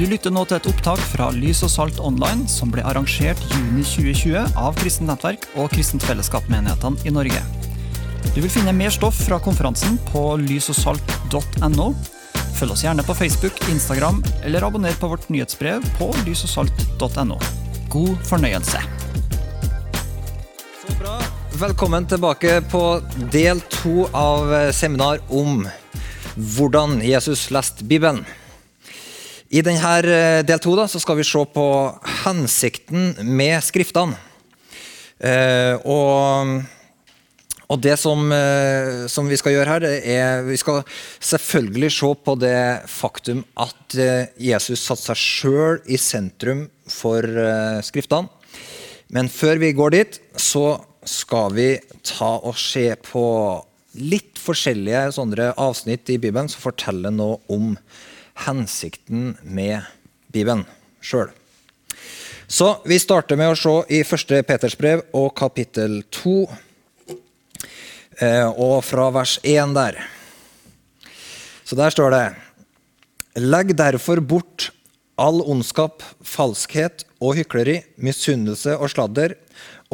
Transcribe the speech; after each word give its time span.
Du 0.00 0.06
lytter 0.08 0.32
nå 0.32 0.46
til 0.48 0.56
et 0.56 0.64
opptak 0.70 1.00
fra 1.10 1.26
Lys 1.36 1.58
og 1.66 1.68
Salt 1.68 1.98
Online, 2.00 2.46
som 2.48 2.70
ble 2.72 2.80
arrangert 2.88 3.40
juni 3.52 3.82
2020 3.84 4.54
av 4.56 4.78
Kristent 4.80 5.10
Nettverk 5.10 5.42
og 5.60 5.68
Kristent 5.74 6.06
Fellesskap-menighetene 6.08 7.04
i 7.04 7.12
Norge. 7.12 7.42
Du 8.32 8.38
vil 8.38 8.48
finne 8.48 8.72
mer 8.72 8.94
stoff 8.96 9.18
fra 9.26 9.36
konferansen 9.44 9.98
på 10.08 10.22
lysogsalt.no. 10.40 11.90
Følg 12.56 12.72
oss 12.72 12.86
gjerne 12.86 13.04
på 13.04 13.18
Facebook, 13.18 13.60
Instagram 13.68 14.24
eller 14.40 14.64
abonner 14.70 14.96
på 14.96 15.12
vårt 15.12 15.28
nyhetsbrev 15.28 15.84
på 16.00 16.08
lysogsalt.no. 16.24 17.36
God 17.92 18.16
fornøyelse. 18.32 18.80
Så 20.80 20.96
bra. 20.96 21.20
Velkommen 21.60 22.08
tilbake 22.08 22.62
på 22.72 22.86
del 23.36 23.60
to 23.68 24.08
av 24.16 24.72
seminar 24.72 25.20
om 25.28 25.66
hvordan 26.56 27.02
Jesus 27.04 27.50
leste 27.52 27.84
Bibelen. 27.84 28.24
I 29.50 29.64
denne 29.66 30.42
del 30.46 30.60
to 30.62 30.76
skal 30.86 31.16
vi 31.18 31.24
se 31.26 31.40
på 31.50 31.66
hensikten 32.22 33.16
med 33.26 33.56
Skriftene. 33.66 34.14
Eh, 35.18 35.74
og, 35.90 36.52
og 37.66 37.80
det 37.82 37.96
som, 37.98 38.30
eh, 38.30 39.08
som, 39.10 39.26
vi 39.26 39.36
skal 39.40 39.56
gjøre 39.56 39.72
her, 39.72 39.86
er 40.06 40.44
Vi 40.46 40.56
skal 40.56 40.84
selvfølgelig 41.18 41.90
se 41.96 42.10
på 42.14 42.36
det 42.38 42.86
faktum 42.86 43.42
at 43.58 43.96
eh, 43.98 44.30
Jesus 44.38 44.84
satte 44.86 45.10
seg 45.10 45.18
sjøl 45.18 45.80
i 45.90 45.98
sentrum 45.98 46.68
for 46.86 47.26
eh, 47.26 47.82
Skriftene. 47.82 48.30
Men 49.10 49.26
før 49.26 49.58
vi 49.58 49.72
går 49.74 49.96
dit, 49.96 50.20
så 50.38 50.78
skal 51.02 51.50
vi 51.58 51.72
ta 52.06 52.36
og 52.38 52.54
se 52.54 52.86
på 53.02 53.26
litt 53.98 54.38
forskjellige 54.38 55.50
avsnitt 55.58 56.14
i 56.14 56.20
Bibelen 56.22 56.46
som 56.46 56.62
forteller 56.62 57.10
noe 57.10 57.42
om 57.50 57.74
hensikten 58.46 59.34
med 59.42 59.86
Bibelen 60.32 60.64
sjøl. 61.02 61.30
Så 62.50 62.80
vi 62.82 62.98
starter 62.98 63.38
med 63.38 63.52
å 63.52 63.58
se 63.58 63.76
i 63.94 64.00
1. 64.02 64.40
Peters 64.46 64.74
brev 64.78 65.04
og 65.14 65.28
kapittel 65.38 66.00
2, 66.10 66.34
eh, 68.18 68.48
og 68.50 68.80
fra 68.82 69.06
vers 69.14 69.36
1 69.46 69.76
der. 69.76 70.00
Så 71.62 71.78
der 71.78 71.94
står 71.94 72.10
det 72.16 72.24
Legg 73.38 73.76
derfor 73.78 74.18
bort 74.18 74.72
all 75.14 75.38
ondskap, 75.46 76.02
falskhet 76.26 77.04
og 77.22 77.36
hykleri, 77.38 77.76
misunnelse 78.02 78.74
og 78.74 78.90
sladder, 78.90 79.36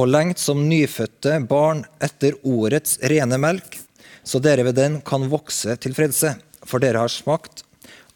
og 0.01 0.09
lengt 0.09 0.41
som 0.41 0.65
nyfødte 0.65 1.37
barn 1.51 1.83
etter 2.01 2.39
ordets 2.41 2.97
rene 3.05 3.37
melk, 3.43 3.77
så 4.25 4.41
dere 4.41 4.65
ved 4.65 4.79
den 4.81 5.01
kan 5.05 5.29
vokse 5.29 5.77
til 5.83 5.93
frelse, 5.97 6.33
for 6.65 6.81
dere 6.81 7.05
har 7.05 7.13
smakt 7.13 7.66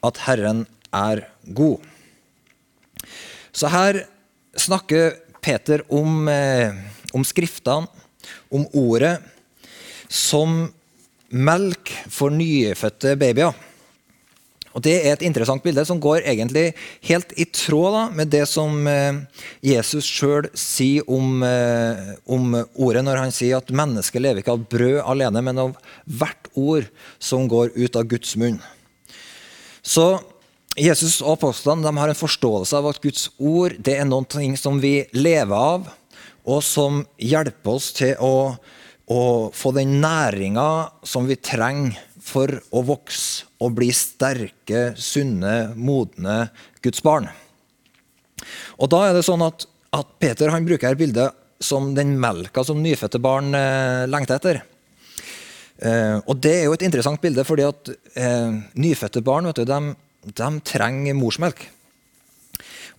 at 0.07 0.21
Herren 0.27 0.65
er 0.95 1.25
god. 1.55 1.81
Så 3.53 3.71
her 3.71 4.05
snakker 4.59 5.17
Peter 5.41 5.83
om, 5.89 6.29
eh, 6.29 6.75
om 7.13 7.25
Skriftene, 7.25 7.89
om 8.51 8.67
ordet, 8.73 9.19
som 10.09 10.73
melk 11.31 11.93
for 12.11 12.31
nyfødte 12.31 13.17
babyer. 13.19 13.55
Og 14.71 14.83
Det 14.83 14.93
er 15.03 15.13
et 15.17 15.23
interessant 15.27 15.63
bilde 15.63 15.83
som 15.87 15.99
går 15.99 16.23
egentlig 16.31 16.75
helt 17.03 17.33
i 17.37 17.45
tråd 17.45 17.91
da, 17.93 18.03
med 18.15 18.31
det 18.31 18.45
som 18.47 18.87
eh, 18.87 19.19
Jesus 19.67 20.07
sjøl 20.07 20.47
sier 20.55 21.03
om, 21.11 21.43
eh, 21.43 22.15
om, 22.31 22.55
ordet, 22.79 23.03
når 23.07 23.19
han 23.19 23.35
sier 23.35 23.59
at 23.59 23.73
mennesket 23.75 24.23
lever 24.23 24.45
ikke 24.45 24.55
av 24.55 24.69
brød 24.71 25.01
alene, 25.03 25.43
men 25.43 25.59
av 25.59 25.75
hvert 26.07 26.53
ord 26.55 26.87
som 27.19 27.49
går 27.51 27.75
ut 27.75 27.99
av 27.99 28.07
Guds 28.15 28.37
munn. 28.39 28.61
Så 29.83 30.21
Jesus 30.79 31.19
og 31.25 31.39
apostlene 31.39 31.93
har 31.99 32.13
en 32.13 32.19
forståelse 32.19 32.77
av 32.79 32.91
at 32.93 33.01
Guds 33.03 33.29
ord 33.39 33.75
det 33.79 33.97
er 33.99 34.07
noe 34.09 34.51
som 34.61 34.79
vi 34.83 35.01
lever 35.17 35.57
av, 35.57 35.89
og 36.47 36.63
som 36.65 37.03
hjelper 37.21 37.75
oss 37.75 37.91
til 37.97 38.15
å, 38.23 38.55
å 39.11 39.23
få 39.53 39.73
den 39.77 39.99
næringa 40.01 40.69
som 41.05 41.29
vi 41.29 41.37
trenger 41.37 41.99
for 42.21 42.53
å 42.71 42.83
vokse 42.87 43.49
og 43.61 43.75
bli 43.77 43.91
sterke, 43.93 44.95
sunne, 44.97 45.73
modne 45.77 46.47
Guds 46.85 47.03
barn. 47.05 47.29
Og 48.81 48.89
da 48.93 49.05
er 49.09 49.17
det 49.17 49.27
sånn 49.27 49.45
at, 49.45 49.67
at 49.93 50.17
Peter 50.23 50.53
han 50.53 50.65
bruker 50.65 50.89
her 50.89 50.99
bildet 51.01 51.37
som 51.61 51.93
den 51.97 52.15
melka 52.21 52.65
som 52.65 52.81
nyfødte 52.81 53.21
barn 53.21 53.53
eh, 53.57 54.07
lengter 54.09 54.39
etter. 54.41 54.63
Eh, 55.81 56.17
og 56.29 56.37
Det 56.41 56.53
er 56.53 56.65
jo 56.69 56.77
et 56.77 56.85
interessant 56.85 57.21
bilde, 57.21 57.45
fordi 57.47 57.65
at 57.65 57.91
eh, 58.15 58.57
nyfødte 58.77 59.25
barn 59.25 59.49
du, 59.49 59.65
de, 59.65 59.81
de, 60.29 60.49
trenger 60.69 61.17
morsmelk. 61.17 61.67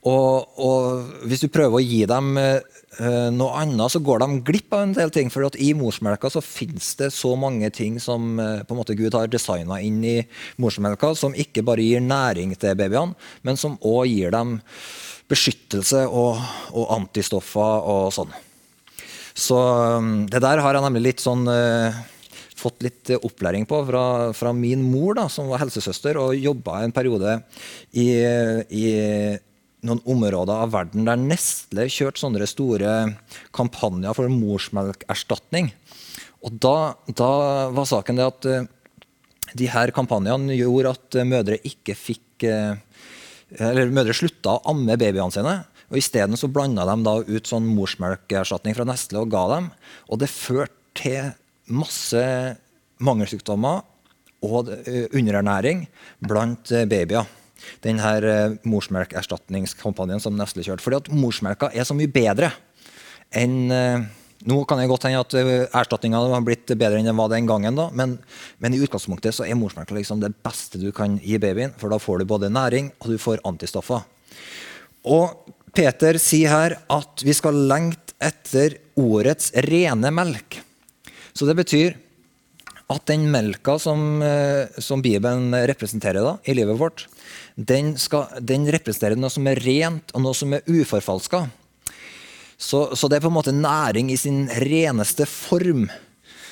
Og, 0.02 0.48
og, 0.58 1.12
Hvis 1.30 1.44
du 1.44 1.52
prøver 1.54 1.78
å 1.78 1.84
gi 1.86 2.02
dem 2.10 2.34
eh, 2.42 3.30
noe 3.30 3.54
annet, 3.62 3.94
så 3.94 4.02
går 4.02 4.24
de 4.24 4.40
glipp 4.48 4.74
av 4.74 4.88
en 4.88 4.96
del 4.98 5.14
ting. 5.14 5.30
For 5.30 5.46
i 5.62 5.72
morsmelka 5.78 6.32
så 6.34 6.42
finnes 6.42 6.96
det 6.98 7.12
så 7.14 7.36
mange 7.38 7.70
ting 7.70 8.00
som 8.02 8.40
eh, 8.42 8.64
på 8.66 8.74
en 8.74 8.82
måte 8.82 8.98
Gud 8.98 9.14
har 9.18 9.30
designa 9.30 9.78
inn 9.82 10.02
i 10.02 10.18
morsmelka, 10.62 11.14
som 11.16 11.38
ikke 11.38 11.66
bare 11.68 11.86
gir 11.86 12.02
næring 12.02 12.56
til 12.58 12.78
babyene, 12.80 13.14
men 13.46 13.62
som 13.62 13.78
òg 13.78 14.10
gir 14.10 14.34
dem 14.34 14.58
beskyttelse 15.32 16.08
og, 16.10 16.42
og 16.74 16.96
antistoffer 16.98 17.86
og 17.94 18.10
sånn. 18.18 18.34
Så 19.38 19.60
eh, 19.62 20.10
det 20.34 20.42
der 20.42 20.66
har 20.66 20.74
jeg 20.74 20.88
nemlig 20.88 21.12
litt 21.12 21.24
sånn 21.24 21.46
eh, 21.46 22.02
fått 22.62 22.84
litt 22.86 23.12
eh, 23.12 23.22
opplæring 23.22 23.66
på 23.70 23.82
fra, 23.88 24.04
fra 24.38 24.54
min 24.56 24.84
mor, 24.86 25.16
da, 25.18 25.28
som 25.32 25.50
var 25.52 25.64
helsesøster, 25.64 26.20
og 26.22 26.38
jobba 26.38 26.82
en 26.82 26.94
periode 26.96 27.40
i, 27.92 28.08
i, 28.70 28.86
noen 29.82 30.02
områder 30.14 30.66
av 30.66 30.76
verden 30.76 31.08
der 31.08 31.18
Nestle 31.18 31.88
kjørte 31.90 32.22
sånne 32.22 32.48
store 32.50 32.92
kampanjer 33.56 34.14
for 34.18 34.30
morsmelkerstatning. 34.30 35.72
Og 36.46 36.60
da, 36.62 36.94
da 37.18 37.32
var 37.74 37.90
saken 37.90 38.22
det 38.22 38.28
at 38.28 38.48
uh, 38.50 38.70
de 39.58 39.68
her 39.70 39.94
kampanjene 39.94 40.54
gjorde 40.58 40.94
at 40.94 41.18
uh, 41.18 41.26
mødre 41.28 41.58
ikke 41.68 41.98
fikk 41.98 42.46
Eller 43.62 43.92
mødre 43.94 44.16
slutta 44.18 44.56
å 44.56 44.72
amme 44.72 44.96
babyene 44.98 45.34
sine. 45.34 45.52
Og 45.92 46.00
Isteden 46.00 46.40
blanda 46.50 46.86
de 46.88 46.96
da 47.04 47.18
ut 47.20 47.50
sånn 47.50 47.68
morsmelkerstatning 47.76 48.74
fra 48.78 48.86
Nestle 48.88 49.22
og 49.22 49.30
ga 49.34 49.44
dem. 49.52 49.68
Og 50.08 50.22
det 50.24 50.32
førte 50.32 50.80
til 50.98 51.34
masse 51.74 52.22
mangelsykdommer 53.02 53.82
og 54.46 54.72
eh, 54.74 55.06
underernæring 55.14 55.86
blant 56.26 56.72
eh, 56.74 56.88
babyer. 56.90 57.28
Denne 57.86 58.14
eh, 58.26 58.56
morsmelkerstatningskampanjen 58.66 60.24
som 60.24 60.38
Nestle 60.38 60.66
kjørte. 60.66 60.84
Fordi 60.86 61.02
at 61.04 61.12
morsmelka 61.14 61.70
er 61.74 61.88
så 61.88 61.98
mye 61.98 62.12
bedre 62.12 62.52
enn 63.32 63.70
nå 64.42 64.56
kan 64.68 64.80
det 64.82 64.90
godt 64.90 65.06
hende 65.06 65.22
at 65.22 65.34
erstatninga 65.78 66.20
har 66.34 66.42
blitt 66.44 66.74
bedre 66.74 66.98
enn 67.00 67.06
den 67.08 67.16
var 67.16 67.30
den 67.32 67.46
gangen, 67.48 67.78
da, 67.78 67.86
men, 67.96 68.18
men, 68.60 68.74
i 68.74 68.82
utgangspunktet 68.82 69.38
så 69.38 69.46
er 69.46 69.56
morsmelka 69.56 69.96
liksom 69.96 70.20
det 70.20 70.34
beste 70.44 70.82
du 70.82 70.90
kan 70.92 71.20
gi 71.22 71.38
babyen, 71.40 71.72
for 71.80 71.94
da 71.94 72.00
får 72.02 72.20
du 72.20 72.26
både 72.28 72.50
næring 72.52 72.90
og 72.98 73.14
du 73.14 73.22
får 73.22 73.40
antistoffer. 73.48 74.02
Og 75.08 75.54
Peter 75.78 76.20
sier 76.20 76.52
her 76.52 76.76
at 76.92 77.24
vi 77.24 77.38
skal 77.38 77.62
lengte 77.70 78.18
etter 78.20 78.76
ordets 79.00 79.54
rene 79.70 80.12
melk. 80.12 80.60
Så 81.34 81.48
det 81.48 81.58
betyr 81.60 81.96
at 82.92 83.08
den 83.08 83.30
melka 83.32 83.78
som, 83.80 84.22
eh, 84.22 84.68
som 84.78 85.02
Bibelen 85.02 85.54
representerer 85.68 86.24
da, 86.26 86.36
i 86.44 86.56
livet 86.58 86.80
vårt, 86.80 87.08
den, 87.56 87.96
skal, 87.98 88.28
den, 88.40 88.68
representerer 88.72 89.20
noe 89.20 89.32
som 89.32 89.48
er 89.48 89.62
rent 89.64 90.14
og 90.16 90.26
noe 90.26 90.38
som 90.38 90.54
er 90.54 90.66
uforfalska. 90.68 91.46
Så, 92.62 92.92
så, 92.94 93.08
det 93.10 93.18
er 93.18 93.26
på 93.26 93.32
en 93.32 93.40
måte 93.40 93.56
næring 93.56 94.12
i 94.14 94.20
sin 94.20 94.44
reneste 94.62 95.26
form. 95.30 95.88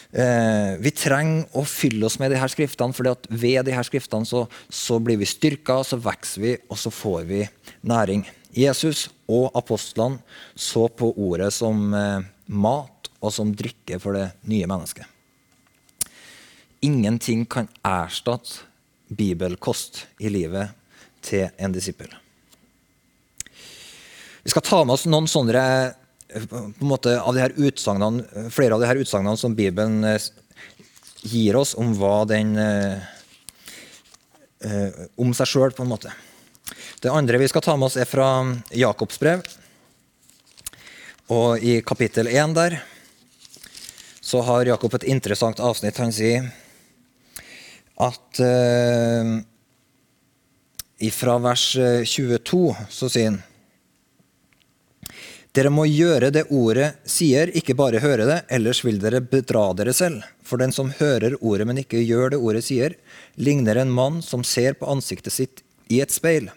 Eh, 0.09 0.71
vi 0.81 0.93
trenger 0.95 1.45
å 1.53 1.65
fylle 1.69 2.07
oss 2.07 2.17
med 2.21 2.33
de 2.33 2.39
her 2.41 2.49
skriftene, 2.49 2.95
for 2.97 3.05
ved 3.29 3.67
de 3.67 3.75
her 3.75 3.85
skriftene 3.85 4.25
så, 4.25 4.47
så 4.73 4.97
blir 5.03 5.19
vi 5.21 5.29
styrka, 5.29 5.83
så 5.85 5.99
vokser 6.01 6.45
vi, 6.45 6.55
og 6.69 6.81
så 6.81 6.93
får 6.93 7.27
vi 7.29 7.43
næring. 7.85 8.25
Jesus 8.55 9.07
og 9.29 9.51
apostlene 9.57 10.17
så 10.57 10.87
på 10.89 11.11
ordet 11.13 11.51
som 11.53 11.93
eh, 11.93 12.25
mat 12.49 12.98
og 13.19 13.33
som 13.35 13.53
drikke 13.55 13.99
for 14.01 14.15
det 14.17 14.29
nye 14.49 14.67
mennesket. 14.69 15.05
Ingenting 16.85 17.45
kan 17.49 17.67
erstatte 17.83 18.65
bibelkost 19.09 20.05
i 20.21 20.29
livet 20.31 20.71
til 21.25 21.49
en 21.57 21.73
disippel. 21.73 22.11
Vi 24.43 24.51
skal 24.53 24.63
ta 24.63 24.83
med 24.85 24.95
oss 24.95 25.07
noen 25.09 25.27
sånne 25.27 25.63
måte, 26.85 27.17
av 27.19 27.35
de 27.35 27.41
her 27.41 27.55
flere 28.53 28.75
av 28.75 28.81
de 28.81 28.87
her 28.87 29.01
utsagnene 29.01 29.37
som 29.37 29.55
Bibelen 29.57 30.03
eh, 30.05 30.21
gir 31.25 31.57
oss 31.59 31.73
om 31.75 31.91
hva 31.97 32.23
den 32.29 32.53
eh, 32.57 33.07
eh, 34.63 34.99
om 35.19 35.33
seg 35.33 35.49
sjøl, 35.49 35.73
på 35.75 35.83
en 35.83 35.91
måte. 35.91 36.13
Det 37.01 37.11
andre 37.11 37.41
vi 37.41 37.49
skal 37.49 37.65
ta 37.65 37.75
med 37.75 37.89
oss, 37.89 37.97
er 37.97 38.07
fra 38.07 38.29
Jakobs 38.75 39.19
brev. 39.19 39.43
Og 41.33 41.61
i 41.61 41.79
kapittel 41.85 42.29
1 42.31 42.55
der 42.57 42.79
så 44.29 44.41
har 44.45 44.69
Jakob 44.69 44.93
et 44.93 45.07
interessant 45.09 45.59
avsnitt. 45.59 45.97
Han 45.97 46.13
sier 46.13 46.51
at 47.99 48.41
eh, 48.45 49.31
fra 51.15 51.37
vers 51.41 51.65
22 52.05 52.63
så 52.93 53.09
sier 53.09 53.31
han 53.33 53.41
dere 55.57 55.71
må 55.73 55.87
gjøre 55.89 56.29
det 56.29 56.43
ordet 56.53 56.91
sier, 57.09 57.49
ikke 57.57 57.73
bare 57.73 57.99
høre 58.03 58.27
det, 58.29 58.35
ellers 58.53 58.83
vil 58.85 58.99
dere 59.01 59.17
bedra 59.17 59.63
dere 59.73 59.95
selv. 59.97 60.21
For 60.45 60.61
den 60.61 60.71
som 60.71 60.91
hører 60.99 61.39
ordet, 61.41 61.65
men 61.65 61.81
ikke 61.81 62.03
gjør 62.03 62.35
det 62.35 62.39
ordet 62.39 62.61
sier, 62.67 62.93
ligner 63.33 63.79
en 63.81 63.89
mann 63.89 64.21
som 64.21 64.45
ser 64.45 64.77
på 64.77 64.87
ansiktet 64.93 65.33
sitt 65.33 65.63
i 65.89 66.03
et 66.05 66.13
speil. 66.13 66.51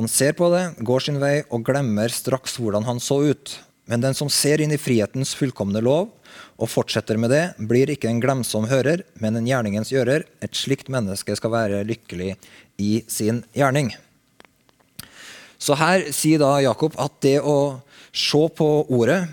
Han 0.00 0.08
ser 0.08 0.32
på 0.38 0.48
det, 0.54 0.64
går 0.80 1.04
sin 1.04 1.20
vei 1.20 1.42
og 1.52 1.66
glemmer 1.68 2.08
straks 2.10 2.56
hvordan 2.58 2.88
han 2.88 2.98
så 2.98 3.20
ut. 3.28 3.58
Men 3.92 4.00
den 4.00 4.16
som 4.16 4.32
ser 4.32 4.64
inn 4.64 4.72
i 4.72 4.80
frihetens 4.80 5.36
fullkomne 5.36 5.84
lov 5.84 6.08
og 6.54 6.70
fortsetter 6.70 7.18
med 7.18 7.32
det, 7.34 7.44
blir 7.58 7.90
ikke 7.90 8.08
en 8.10 8.20
glemsom 8.22 8.68
hører, 8.70 9.02
men 9.22 9.36
en 9.38 9.46
gjerningens 9.48 9.90
gjører. 9.90 10.26
Et 10.44 10.54
slikt 10.54 10.90
menneske 10.92 11.34
skal 11.36 11.52
være 11.54 11.84
lykkelig 11.88 12.34
i 12.82 12.92
sin 13.10 13.42
gjerning. 13.56 13.90
Så 15.58 15.76
her 15.80 16.10
sier 16.14 16.42
da 16.42 16.58
Jakob 16.62 16.94
at 17.00 17.16
det 17.24 17.38
å 17.40 17.80
se 18.14 18.42
på 18.54 18.68
ordet 18.94 19.24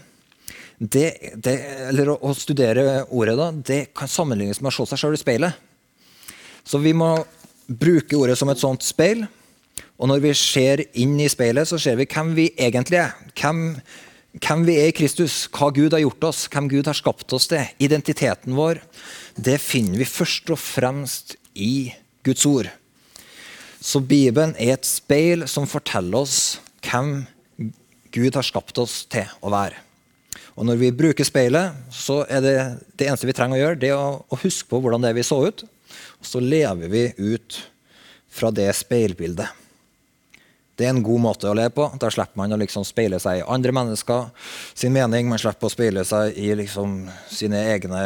det, 0.81 1.35
det, 1.38 1.53
eller 1.91 2.09
å, 2.15 2.31
studere 2.33 3.03
ordet, 3.13 3.35
da, 3.38 3.51
det 3.53 3.81
kan 3.94 4.09
sammenlignes 4.09 4.63
med 4.63 4.71
å 4.71 4.73
se 4.79 4.88
seg 4.89 5.03
sjøl 5.03 5.18
i 5.18 5.21
speilet. 5.21 5.59
Så 6.65 6.81
vi 6.81 6.95
må 6.97 7.13
bruke 7.68 8.18
ordet 8.18 8.39
som 8.39 8.50
et 8.50 8.62
sånt 8.62 8.81
speil. 8.85 9.27
Og 10.01 10.09
når 10.09 10.23
vi 10.23 10.31
ser 10.38 10.81
inn 10.97 11.13
i 11.21 11.29
speilet, 11.29 11.69
så 11.69 11.77
ser 11.77 12.00
vi 12.00 12.09
hvem 12.09 12.33
vi 12.38 12.47
egentlig 12.57 12.97
er. 13.03 13.13
Hvem, 13.38 13.62
hvem 14.39 14.63
vi 14.68 14.78
er 14.80 14.92
i 14.92 14.95
Kristus, 14.95 15.44
hva 15.51 15.72
Gud 15.75 15.92
har 15.92 16.04
gjort 16.04 16.30
oss, 16.30 16.45
hvem 16.51 16.69
Gud 16.72 16.88
har 16.88 16.95
skapt 16.95 17.33
oss 17.36 17.50
til. 17.51 17.68
Identiteten 17.83 18.56
vår, 18.56 18.80
det 19.36 19.57
finner 19.60 20.00
vi 20.00 20.07
først 20.07 20.51
og 20.54 20.60
fremst 20.62 21.36
i 21.54 21.92
Guds 22.24 22.45
ord. 22.48 22.69
Så 23.81 24.00
Bibelen 24.00 24.54
er 24.62 24.75
et 24.78 24.88
speil 24.88 25.48
som 25.50 25.68
forteller 25.68 26.22
oss 26.22 26.60
hvem 26.86 27.24
Gud 28.12 28.36
har 28.38 28.45
skapt 28.45 28.78
oss 28.81 29.01
til 29.12 29.28
å 29.42 29.51
være. 29.51 29.80
Og 30.60 30.68
Når 30.68 30.80
vi 30.80 30.92
bruker 30.95 31.25
speilet, 31.25 31.75
så 31.89 32.22
er 32.30 32.44
det 32.44 32.56
det 33.00 33.07
eneste 33.07 33.28
vi 33.28 33.36
trenger 33.36 33.57
å 33.57 33.62
gjøre, 33.62 33.80
det 33.81 33.92
å, 33.95 34.22
å 34.28 34.39
huske 34.44 34.69
på 34.69 34.81
hvordan 34.83 35.04
det 35.04 35.16
vi 35.18 35.25
så 35.25 35.39
ut. 35.48 35.63
Og 36.22 36.28
så 36.28 36.44
lever 36.44 36.92
vi 36.92 37.06
ut 37.18 37.57
fra 38.31 38.51
det 38.54 38.69
speilbildet. 38.78 39.61
Det 40.81 40.88
er 40.88 40.95
en 40.95 41.04
god 41.06 41.22
måte 41.22 41.45
å 41.45 41.54
leve 41.54 41.69
på. 41.78 41.86
Da 42.01 42.10
slipper 42.10 42.39
man 42.42 42.56
å 42.56 42.57
liksom 42.57 42.81
speile 42.88 43.19
seg 43.22 43.38
i 43.38 43.45
andre 43.45 43.74
mennesker 43.78 44.31
sin 44.74 44.95
mening. 44.95 45.28
Man 45.30 45.38
slipper 45.38 45.69
å 45.69 45.74
speile 45.74 46.01
seg 46.10 46.33
i 46.42 46.48
liksom 46.57 47.04
sine 47.30 47.60
egne 47.75 48.01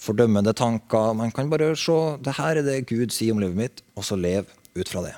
fordømmende 0.00 0.54
tanker. 0.56 1.12
Man 1.18 1.34
kan 1.36 1.50
bare 1.52 1.74
se 1.76 1.98
det 2.24 2.38
her 2.38 2.62
er 2.62 2.64
det 2.64 2.86
Gud 2.88 3.12
sier 3.12 3.36
om 3.36 3.42
livet 3.42 3.58
mitt, 3.58 3.82
og 3.92 4.06
så 4.08 4.16
leve 4.16 4.48
ut 4.72 4.88
fra 4.88 5.04
det. 5.04 5.12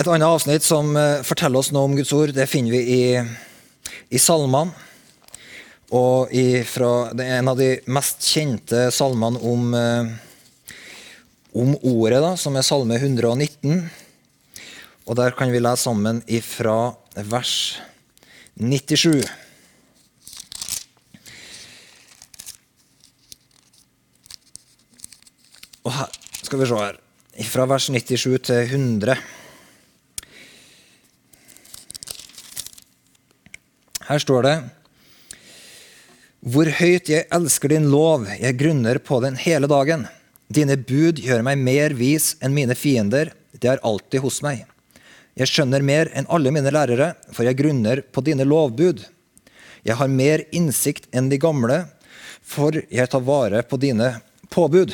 Et 0.00 0.08
annet 0.08 0.24
avsnitt 0.24 0.64
som 0.64 0.96
eh, 0.96 1.20
forteller 1.26 1.60
oss 1.60 1.74
noe 1.76 1.90
om 1.90 1.98
Guds 1.98 2.14
ord, 2.16 2.32
det 2.32 2.48
finner 2.48 2.72
vi 2.72 2.80
i, 2.94 3.02
i 4.16 4.22
salmene. 4.22 4.72
Og 5.92 6.32
fra, 6.70 7.10
det 7.12 7.26
er 7.26 7.40
en 7.42 7.50
av 7.52 7.58
de 7.58 7.72
mest 7.90 8.24
kjente 8.24 8.86
salmene 8.94 9.44
om, 9.44 9.74
eh, 9.76 10.12
om 11.54 11.74
ordet, 11.82 12.20
da, 12.22 12.34
som 12.38 12.56
er 12.56 12.66
salme 12.66 12.96
119. 12.98 13.84
Og 15.06 15.16
der 15.18 15.34
kan 15.34 15.50
vi 15.50 15.62
lese 15.62 15.88
sammen 15.88 16.22
ifra 16.30 16.92
vers 17.26 17.80
97. 18.54 19.24
Og 25.80 25.94
her 25.96 26.10
skal 26.44 26.60
vi 26.60 26.68
se 26.68 26.78
her. 26.78 27.00
Fra 27.50 27.64
vers 27.66 27.88
97 27.88 28.42
til 28.46 28.62
100. 28.68 29.16
Her 34.10 34.18
står 34.18 34.46
det 34.46 34.54
Hvor 36.40 36.68
høyt 36.78 37.08
jeg 37.08 37.28
elsker 37.32 37.72
din 37.72 37.90
lov, 37.90 38.26
jeg 38.38 38.58
grunner 38.58 38.98
på 38.98 39.20
den 39.24 39.36
hele 39.40 39.68
dagen. 39.70 40.06
Dine 40.50 40.74
bud 40.74 41.20
gjør 41.22 41.44
meg 41.46 41.60
mer 41.62 41.94
vis 41.94 42.32
enn 42.42 42.54
mine 42.56 42.74
fiender, 42.74 43.30
det 43.54 43.70
er 43.70 43.82
alltid 43.86 44.24
hos 44.24 44.40
meg. 44.42 44.64
Jeg 45.38 45.46
skjønner 45.46 45.84
mer 45.86 46.10
enn 46.16 46.26
alle 46.32 46.50
mine 46.50 46.72
lærere, 46.74 47.12
for 47.30 47.46
jeg 47.46 47.58
grunner 47.60 48.02
på 48.02 48.24
dine 48.26 48.46
lovbud. 48.48 49.04
Jeg 49.86 49.96
har 49.96 50.10
mer 50.10 50.42
innsikt 50.50 51.06
enn 51.14 51.30
de 51.30 51.38
gamle, 51.40 51.84
for 52.42 52.74
jeg 52.90 53.10
tar 53.12 53.22
vare 53.22 53.62
på 53.62 53.78
dine 53.80 54.16
påbud. 54.50 54.92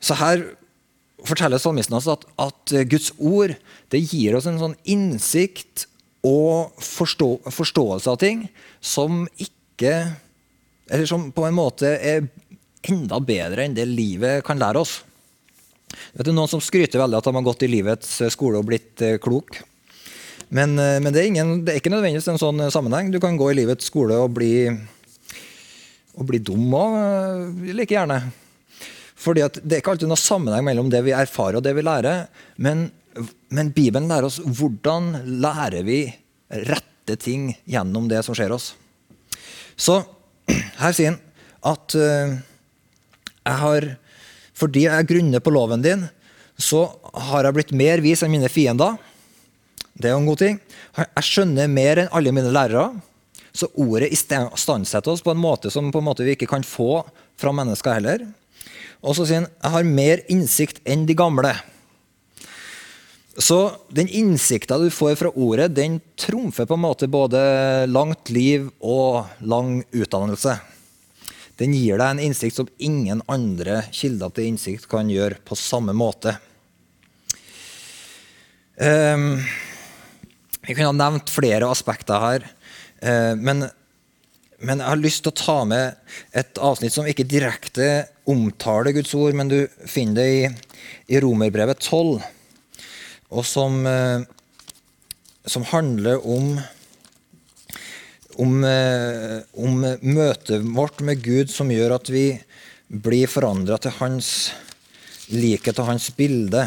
Så 0.00 0.16
her 0.20 0.46
forteller 1.26 1.60
salmisten 1.60 1.98
oss 1.98 2.08
at, 2.08 2.22
at 2.40 2.74
Guds 2.88 3.10
ord 3.18 3.56
det 3.92 4.00
gir 4.06 4.38
oss 4.38 4.46
en 4.48 4.60
sånn 4.62 4.78
innsikt 4.88 5.88
og 6.24 6.78
forstå, 6.84 7.28
forståelse 7.50 8.12
av 8.12 8.20
ting 8.20 8.44
som 8.80 9.24
ikke 9.40 9.92
Eller 10.90 11.06
som 11.06 11.28
på 11.32 11.44
en 11.46 11.54
måte 11.54 11.86
er 11.86 12.24
enda 12.88 13.20
bedre 13.20 13.66
enn 13.66 13.76
det 13.76 13.86
livet 13.88 14.44
kan 14.46 14.60
lære 14.60 14.80
oss. 14.80 15.00
Vet 16.14 16.26
du, 16.26 16.32
Noen 16.32 16.50
som 16.50 16.62
skryter 16.62 17.00
veldig 17.00 17.18
at 17.18 17.26
de 17.26 17.34
har 17.34 17.46
gått 17.46 17.64
i 17.66 17.70
livets 17.70 18.12
skole 18.32 18.60
og 18.60 18.68
blitt 18.70 19.02
eh, 19.04 19.18
klok. 19.22 19.58
Men, 20.48 20.76
eh, 20.78 20.98
men 21.02 21.12
det, 21.12 21.22
er 21.22 21.30
ingen, 21.30 21.52
det, 21.64 21.74
er 21.74 21.82
ikke 21.82 21.92
nødvendigvis 21.92 22.30
en 22.32 22.40
sånn 22.40 22.62
sammenheng. 22.72 23.10
Du 23.12 23.20
kan 23.22 23.38
gå 23.38 23.50
i 23.50 23.58
livets 23.58 23.90
skole 23.90 24.18
og 24.22 24.32
bli, 24.38 24.70
og 26.16 26.28
bli 26.30 26.40
dum 26.46 26.70
òg, 26.78 26.96
eh, 27.00 27.74
like 27.74 27.96
gjerne. 27.96 28.22
Fordi 29.20 29.44
Det 29.60 29.76
er 29.76 29.82
ikke 29.82 29.92
alltid 29.92 30.08
noe 30.08 30.20
sammenheng 30.20 30.64
mellom 30.64 30.88
det 30.88 31.02
vi 31.04 31.12
erfarer 31.12 31.58
og 31.58 31.66
det 31.66 31.74
vi 31.76 31.84
lærer. 31.84 32.26
Men 32.56 32.88
men 33.50 33.72
Bibelen 33.74 34.08
lærer 34.10 34.28
oss 34.28 34.38
hvordan 34.40 35.40
lærer 35.42 35.82
vi 35.86 36.04
rette 36.68 37.16
ting 37.18 37.50
gjennom 37.68 38.06
det 38.10 38.22
som 38.26 38.36
skjer 38.38 38.54
oss. 38.54 38.72
Så 39.74 40.00
her 40.82 40.94
sier 40.94 41.14
han 41.14 41.20
at 41.66 41.94
jeg 43.46 43.60
har, 43.62 43.86
fordi 44.56 44.86
jeg 44.86 45.08
grunner 45.08 45.42
på 45.42 45.52
loven 45.54 45.84
din, 45.84 46.08
så 46.60 46.84
har 47.30 47.46
jeg 47.46 47.56
blitt 47.56 47.72
mer 47.76 48.02
vis 48.04 48.22
enn 48.24 48.34
mine 48.34 48.50
fiender. 48.52 48.98
Det 49.96 50.10
er 50.10 50.14
jo 50.14 50.22
en 50.22 50.28
god 50.28 50.42
ting. 50.42 50.58
Jeg 50.96 51.26
skjønner 51.26 51.70
mer 51.72 52.02
enn 52.02 52.12
alle 52.16 52.34
mine 52.36 52.52
lærere. 52.52 52.90
Så 53.52 53.70
ordet 53.80 54.12
istandsetter 54.14 55.10
oss 55.10 55.24
på 55.24 55.32
en 55.32 55.40
måte 55.40 55.72
som 55.72 55.88
en 55.88 56.06
måte 56.06 56.24
vi 56.26 56.36
ikke 56.36 56.50
kan 56.50 56.64
få 56.66 57.02
fra 57.40 57.52
mennesker 57.56 57.98
heller. 57.98 58.28
Og 59.00 59.16
så 59.16 59.26
sier 59.26 59.42
han 59.42 59.50
jeg 59.50 59.74
har 59.74 59.92
mer 59.96 60.24
innsikt 60.32 60.82
enn 60.88 61.06
de 61.08 61.16
gamle. 61.18 61.54
Så 63.40 63.72
den 63.94 64.10
innsikta 64.12 64.76
du 64.78 64.90
får 64.92 65.16
fra 65.16 65.30
ordet, 65.32 65.70
den 65.72 66.00
trumfer 66.20 66.68
på 66.68 66.76
en 66.76 66.84
måte 66.84 67.08
både 67.08 67.40
langt 67.88 68.28
liv 68.32 68.68
og 68.84 69.30
lang 69.40 69.80
utdannelse. 69.96 70.58
Den 71.60 71.74
gir 71.76 72.00
deg 72.00 72.06
en 72.08 72.22
innsikt 72.24 72.56
som 72.56 72.70
ingen 72.80 73.20
andre 73.28 73.82
kilder 73.92 74.32
til 74.32 74.48
innsikt 74.50 74.88
kan 74.90 75.10
gjøre 75.12 75.42
på 75.44 75.58
samme 75.58 75.92
måte. 75.96 76.34
Um, 78.80 79.42
vi 80.64 80.72
kunne 80.72 80.88
ha 80.88 80.96
nevnt 80.96 81.28
flere 81.32 81.68
aspekter 81.68 82.24
her, 82.24 82.46
uh, 83.04 83.36
men, 83.36 83.66
men, 84.56 84.80
jeg 84.80 84.88
har 84.88 85.02
lyst 85.02 85.26
til 85.26 85.34
å 85.34 85.40
ta 85.42 85.58
med 85.68 86.16
et 86.32 86.60
avsnitt 86.64 86.96
som 86.96 87.08
ikke 87.08 87.28
direkte 87.28 87.90
omtaler 88.30 88.96
Guds 88.96 89.12
ord, 89.18 89.36
men 89.36 89.52
du 89.52 89.60
finner 89.84 90.22
det 90.22 90.28
i, 90.32 90.44
i 91.12 91.20
Romerbrevet 91.20 91.84
12 91.84 92.22
og 93.30 93.46
som, 93.46 93.86
eh, 93.86 94.20
som 95.46 95.64
handler 95.70 96.26
om, 96.26 96.60
om, 98.40 98.64
eh, 98.64 99.40
om 99.60 99.84
møtet 99.84 100.64
vårt 100.74 101.00
med 101.04 101.22
Gud 101.22 101.52
som 101.52 101.70
gjør 101.72 101.98
at 101.98 102.10
vi 102.12 102.24
blir 102.90 103.30
forandra 103.30 103.78
til 103.78 103.94
hans 104.00 104.50
likhet 105.30 105.78
og 105.78 105.90
hans 105.92 106.08
bilde. 106.16 106.64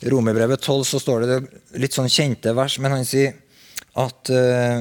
I 0.00 0.12
Romerbrevet 0.12 0.62
12 0.62 0.84
så 0.88 1.00
står 1.02 1.26
det 1.26 1.40
litt 1.82 1.96
sånn 1.96 2.08
kjente 2.08 2.54
vers, 2.56 2.78
men 2.80 2.94
han 2.94 3.04
sier 3.04 3.34
at 4.00 4.30
uh, 4.32 4.80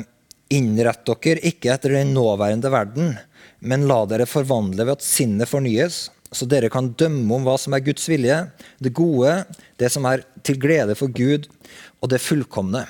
innrett 0.53 1.03
dere 1.03 1.43
ikke 1.49 1.73
etter 1.73 1.97
den 1.97 2.13
nåværende 2.15 2.71
verden, 2.71 3.17
men 3.59 3.87
la 3.89 4.05
dere 4.07 4.29
forvandle 4.29 4.85
ved 4.85 4.95
at 4.95 5.03
sinnet 5.03 5.51
fornyes, 5.51 6.05
så 6.31 6.47
dere 6.47 6.69
kan 6.71 6.93
dømme 6.95 7.35
om 7.35 7.43
hva 7.43 7.57
som 7.59 7.75
er 7.75 7.83
Guds 7.83 8.05
vilje, 8.07 8.37
det 8.79 8.93
gode, 8.95 9.41
det 9.81 9.89
som 9.91 10.07
er 10.07 10.23
til 10.45 10.61
glede 10.61 10.95
for 10.95 11.11
Gud, 11.11 11.49
og 11.99 12.13
det 12.13 12.21
fullkomne. 12.23 12.85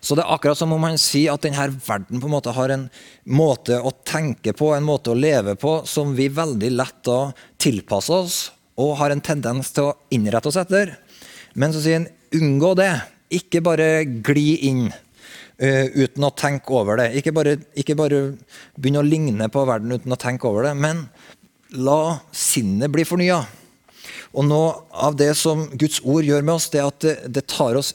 Så 0.00 0.16
det 0.16 0.24
er 0.24 0.32
akkurat 0.34 0.58
som 0.58 0.72
om 0.74 0.86
han 0.86 0.98
sier 1.00 1.34
at 1.34 1.44
denne 1.44 1.66
verden 1.86 2.20
på 2.20 2.28
en 2.28 2.34
måte 2.34 2.54
har 2.56 2.72
en 2.74 2.88
måte 3.24 3.78
å 3.78 3.92
tenke 4.06 4.54
på, 4.56 4.72
en 4.74 4.86
måte 4.86 5.12
å 5.12 5.18
leve 5.18 5.56
på, 5.60 5.80
som 5.86 6.14
vi 6.16 6.30
veldig 6.32 6.72
lett 6.74 7.02
da 7.06 7.20
tilpasser 7.60 8.16
oss 8.24 8.40
og 8.80 8.96
har 9.00 9.12
en 9.12 9.22
tendens 9.22 9.72
til 9.76 9.90
å 9.90 9.96
innrette 10.14 10.48
oss 10.48 10.58
etter. 10.60 10.94
Men 11.54 11.74
så 11.74 11.82
sier 11.84 12.00
han 12.00 12.10
unngå 12.36 12.74
det. 12.78 12.92
Ikke 13.40 13.62
bare 13.62 14.02
gli 14.06 14.46
inn 14.70 14.86
uh, 14.88 15.86
uten 15.94 16.26
å 16.26 16.32
tenke 16.34 16.74
over 16.74 17.02
det. 17.02 17.10
Ikke 17.20 17.34
bare, 17.36 17.58
ikke 17.78 17.98
bare 17.98 18.22
begynne 18.76 19.02
å 19.02 19.06
ligne 19.06 19.50
på 19.52 19.66
verden 19.68 19.94
uten 19.94 20.14
å 20.16 20.20
tenke 20.20 20.48
over 20.50 20.70
det. 20.70 20.74
Men 20.78 21.04
la 21.76 22.18
sinnet 22.34 22.90
bli 22.94 23.04
fornya. 23.06 23.42
Og 24.30 24.46
noe 24.46 24.72
av 24.90 25.16
det 25.18 25.32
som 25.38 25.66
Guds 25.78 26.00
ord 26.06 26.26
gjør 26.26 26.46
med 26.46 26.56
oss, 26.56 26.70
det 26.72 26.80
er 26.80 26.90
at 26.90 27.04
det, 27.04 27.16
det 27.34 27.48
tar 27.50 27.78
oss 27.78 27.92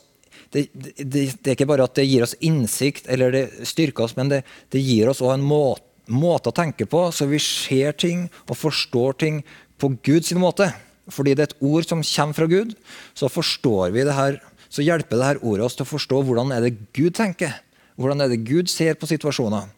det, 0.55 0.69
det, 0.71 1.25
det, 1.35 1.50
er 1.50 1.55
ikke 1.57 1.67
bare 1.67 1.85
at 1.88 1.97
det 1.97 2.07
gir 2.07 2.24
oss 2.24 2.38
innsikt 2.39 3.09
eller 3.12 3.33
det 3.35 3.67
styrker 3.67 4.07
oss, 4.07 4.15
men 4.15 4.31
det, 4.31 4.43
gir 4.71 5.12
oss 5.12 5.19
også 5.19 5.33
en 5.35 5.45
måte, 5.45 5.83
måte, 6.07 6.51
å 6.51 6.55
tenke 6.55 6.88
på, 6.88 7.01
så 7.12 7.27
vi 7.27 7.41
ser 7.41 7.95
ting 8.00 8.27
og 8.45 8.59
forstår 8.62 9.19
ting 9.25 9.41
på 9.81 9.91
Guds 10.05 10.31
måte. 10.39 10.69
Fordi 11.12 11.35
det 11.35 11.43
er 11.43 11.51
et 11.51 11.65
ord 11.65 11.85
som 11.85 12.03
kommer 12.05 12.38
fra 12.38 12.50
Gud, 12.50 12.74
så 13.17 13.29
forstår 13.29 13.93
vi 13.93 14.05
det 14.07 14.15
her, 14.17 14.39
så 14.71 14.85
hjelper 14.85 15.19
det 15.19 15.29
her 15.33 15.43
ordet 15.43 15.67
oss 15.67 15.77
til 15.77 15.85
å 15.85 15.91
forstå 15.91 16.24
hvordan 16.25 16.53
er 16.55 16.65
det 16.65 16.77
Gud 16.95 17.17
tenker. 17.17 17.53
Hvordan 17.95 18.25
er 18.25 18.31
det 18.31 18.43
Gud 18.47 18.71
ser 18.71 18.97
på 19.00 19.07
situasjoner? 19.07 19.69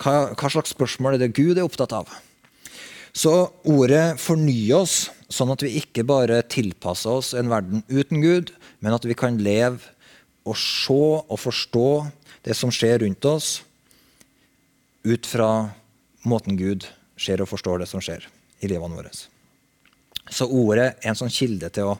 Hva, 0.00 0.32
hva 0.32 0.50
slags 0.52 0.72
spørsmål 0.72 1.16
er 1.16 1.26
det 1.26 1.34
Gud 1.36 1.58
er 1.58 1.66
opptatt 1.66 1.92
av? 1.96 2.08
Så 3.16 3.32
ordet 3.68 4.18
fornyer 4.20 4.84
oss, 4.84 5.08
sånn 5.32 5.52
at 5.52 5.64
vi 5.64 5.74
ikke 5.80 6.04
bare 6.08 6.40
tilpasser 6.48 7.18
oss 7.20 7.34
en 7.36 7.50
verden 7.52 7.82
uten 7.90 8.22
Gud, 8.22 8.52
men 8.84 8.94
at 8.94 9.04
vi 9.08 9.16
kan 9.18 9.40
leve 9.42 9.82
og 10.46 10.56
se 10.58 10.98
og 10.98 11.38
forstå 11.40 11.88
det 12.46 12.56
som 12.56 12.72
skjer 12.72 13.02
rundt 13.02 13.24
oss, 13.28 13.62
ut 15.04 15.26
fra 15.26 15.70
måten 16.28 16.58
Gud 16.58 16.86
ser 17.18 17.42
og 17.42 17.50
forstår 17.50 17.82
det 17.82 17.88
som 17.90 18.02
skjer 18.04 18.26
i 18.60 18.70
livene 18.70 18.98
våre. 18.98 19.12
Så 20.28 20.46
ordet 20.46 20.92
er 21.00 21.10
en 21.10 21.18
sånn 21.18 21.32
kilde 21.32 21.70
til 21.72 21.94
å 21.94 21.98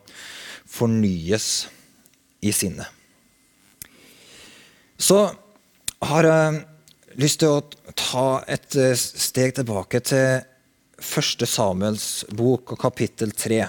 fornyes 0.68 1.68
i 2.45 2.52
sinnet. 2.52 2.87
Så 4.99 5.23
har 6.04 6.26
jeg 6.26 6.59
lyst 7.23 7.40
til 7.42 7.57
å 7.57 7.95
ta 7.99 8.42
et 8.50 8.76
steg 8.99 9.57
tilbake 9.57 10.02
til 10.04 10.42
første 10.99 11.47
Samuels 11.47 12.26
bok 12.35 12.75
og 12.75 12.80
kapittel 12.83 13.33
tre. 13.33 13.62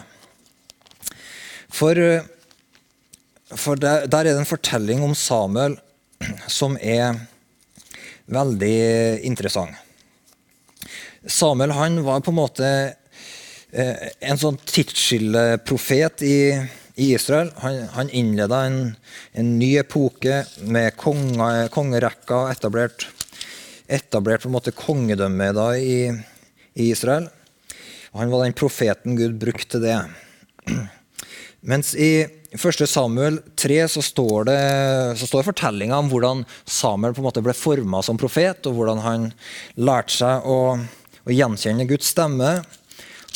For, 1.70 1.96
for 3.58 3.80
der, 3.80 4.06
der, 4.08 4.20
er 4.20 4.34
det 4.34 4.40
en 4.44 4.50
fortelling 4.50 5.02
om 5.04 5.16
Samuel 5.18 5.78
som 6.48 6.76
er 6.82 7.18
veldig 8.30 9.22
interessant. 9.26 9.74
Samuel 11.26 11.74
han 11.76 12.00
var 12.06 12.22
på 12.24 12.32
en 12.32 12.38
måte 12.38 12.68
eh, 13.72 14.10
en 14.22 14.40
sånn 14.40 14.60
tidsskilleprofet 14.70 16.24
i, 16.24 16.38
i 16.96 17.10
Israel. 17.16 17.52
Han, 17.64 17.82
han 17.96 18.14
innleda 18.16 18.62
en, 18.68 18.80
en, 19.34 19.52
ny 19.60 19.74
epoke 19.82 20.44
med 20.64 20.96
konge, 21.00 21.68
kongerekka, 21.74 22.46
etablert, 22.54 23.10
etablert 23.88 24.46
på 24.46 24.52
en 24.52 24.58
måte 24.60 24.76
kongedømme 24.76 25.52
da, 25.58 25.72
i, 25.76 26.08
i 26.80 26.92
Israel. 26.94 27.28
Han 28.16 28.32
var 28.32 28.46
den 28.46 28.58
profeten 28.58 29.18
Gud 29.20 29.38
brukte 29.42 29.78
til 29.78 29.86
det. 29.86 30.00
Mens 31.70 31.92
i 31.98 32.39
1. 32.52 32.88
Samuel 32.90 33.40
3 33.56 33.88
så 33.94 34.02
står 34.02 34.48
det 34.50 34.62
så 35.22 35.28
står 35.30 35.46
fortellinga 35.52 35.98
om 36.02 36.08
hvordan 36.10 36.42
Samuel 36.66 37.14
på 37.14 37.22
en 37.22 37.28
måte 37.28 37.44
ble 37.46 37.54
forma 37.54 38.02
som 38.02 38.18
profet, 38.18 38.66
og 38.66 38.78
hvordan 38.78 39.04
han 39.04 39.28
lærte 39.78 40.16
seg 40.18 40.48
å, 40.50 40.60
å 41.30 41.36
gjenkjenne 41.36 41.86
Guds 41.90 42.10
stemme. 42.16 42.56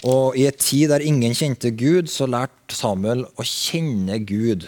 Og 0.04 0.36
I 0.36 0.48
en 0.50 0.58
tid 0.58 0.90
der 0.90 1.06
ingen 1.06 1.38
kjente 1.38 1.70
Gud, 1.78 2.10
så 2.10 2.26
lærte 2.26 2.74
Samuel 2.74 3.28
å 3.38 3.46
kjenne 3.46 4.18
Gud. 4.26 4.66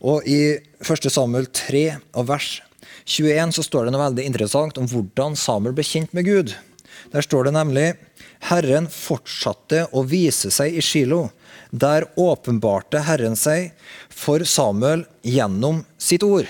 Og 0.00 0.24
I 0.24 0.56
1. 0.80 1.10
Samuel 1.12 1.50
3 1.52 1.84
og 2.16 2.30
vers 2.32 2.48
21 3.06 3.54
så 3.54 3.62
står 3.62 3.86
det 3.86 3.94
noe 3.94 4.06
veldig 4.08 4.24
interessant 4.26 4.80
om 4.80 4.88
hvordan 4.90 5.36
Samuel 5.38 5.76
ble 5.76 5.84
kjent 5.86 6.16
med 6.16 6.26
Gud. 6.26 6.56
Der 7.12 7.22
står 7.22 7.46
det 7.46 7.54
nemlig 7.54 7.90
Herren 8.48 8.88
fortsatte 8.90 9.84
å 9.92 10.02
vise 10.08 10.50
seg 10.54 10.74
i 10.74 10.82
Shilo. 10.84 11.26
Der 11.70 12.06
åpenbarte 12.20 13.02
Herren 13.06 13.36
seg 13.38 13.72
for 14.12 14.44
Samuel 14.46 15.04
gjennom 15.26 15.82
sitt 15.98 16.24
ord. 16.26 16.48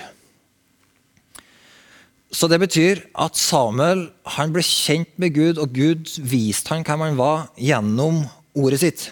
Så 2.31 2.49
det 2.51 2.59
betyr 2.59 3.05
at 3.15 3.37
Samuel 3.39 4.09
han 4.35 4.51
ble 4.53 4.63
kjent 4.65 5.13
med 5.21 5.35
Gud, 5.37 5.61
og 5.61 5.71
Gud 5.73 6.11
viste 6.27 6.73
han 6.73 6.83
hvem 6.85 7.05
han 7.05 7.19
var, 7.19 7.47
gjennom 7.55 8.25
ordet 8.57 8.81
sitt. 8.83 9.05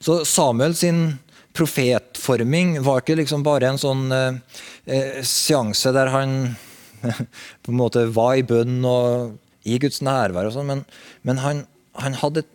Så 0.00 0.22
Samuel 0.24 0.74
sin 0.78 1.18
profetforming 1.56 2.78
var 2.86 3.02
ikke 3.02 3.18
liksom 3.20 3.44
bare 3.44 3.68
en 3.68 3.80
sånn 3.80 4.06
eh, 4.14 4.38
eh 4.86 5.20
seanse 5.26 5.92
der 5.92 6.12
han 6.14 6.54
på 7.62 7.72
en 7.72 7.80
måte 7.80 8.06
var 8.14 8.38
i 8.38 8.46
bønn 8.46 8.80
og 8.86 9.36
i 9.68 9.76
Guds 9.82 10.00
nærvær, 10.04 10.48
og 10.48 10.54
sånn, 10.56 10.70
men, 10.70 10.84
men 11.26 11.42
han, 11.42 11.64
han, 12.00 12.16
hadde 12.22 12.44
et 12.44 12.52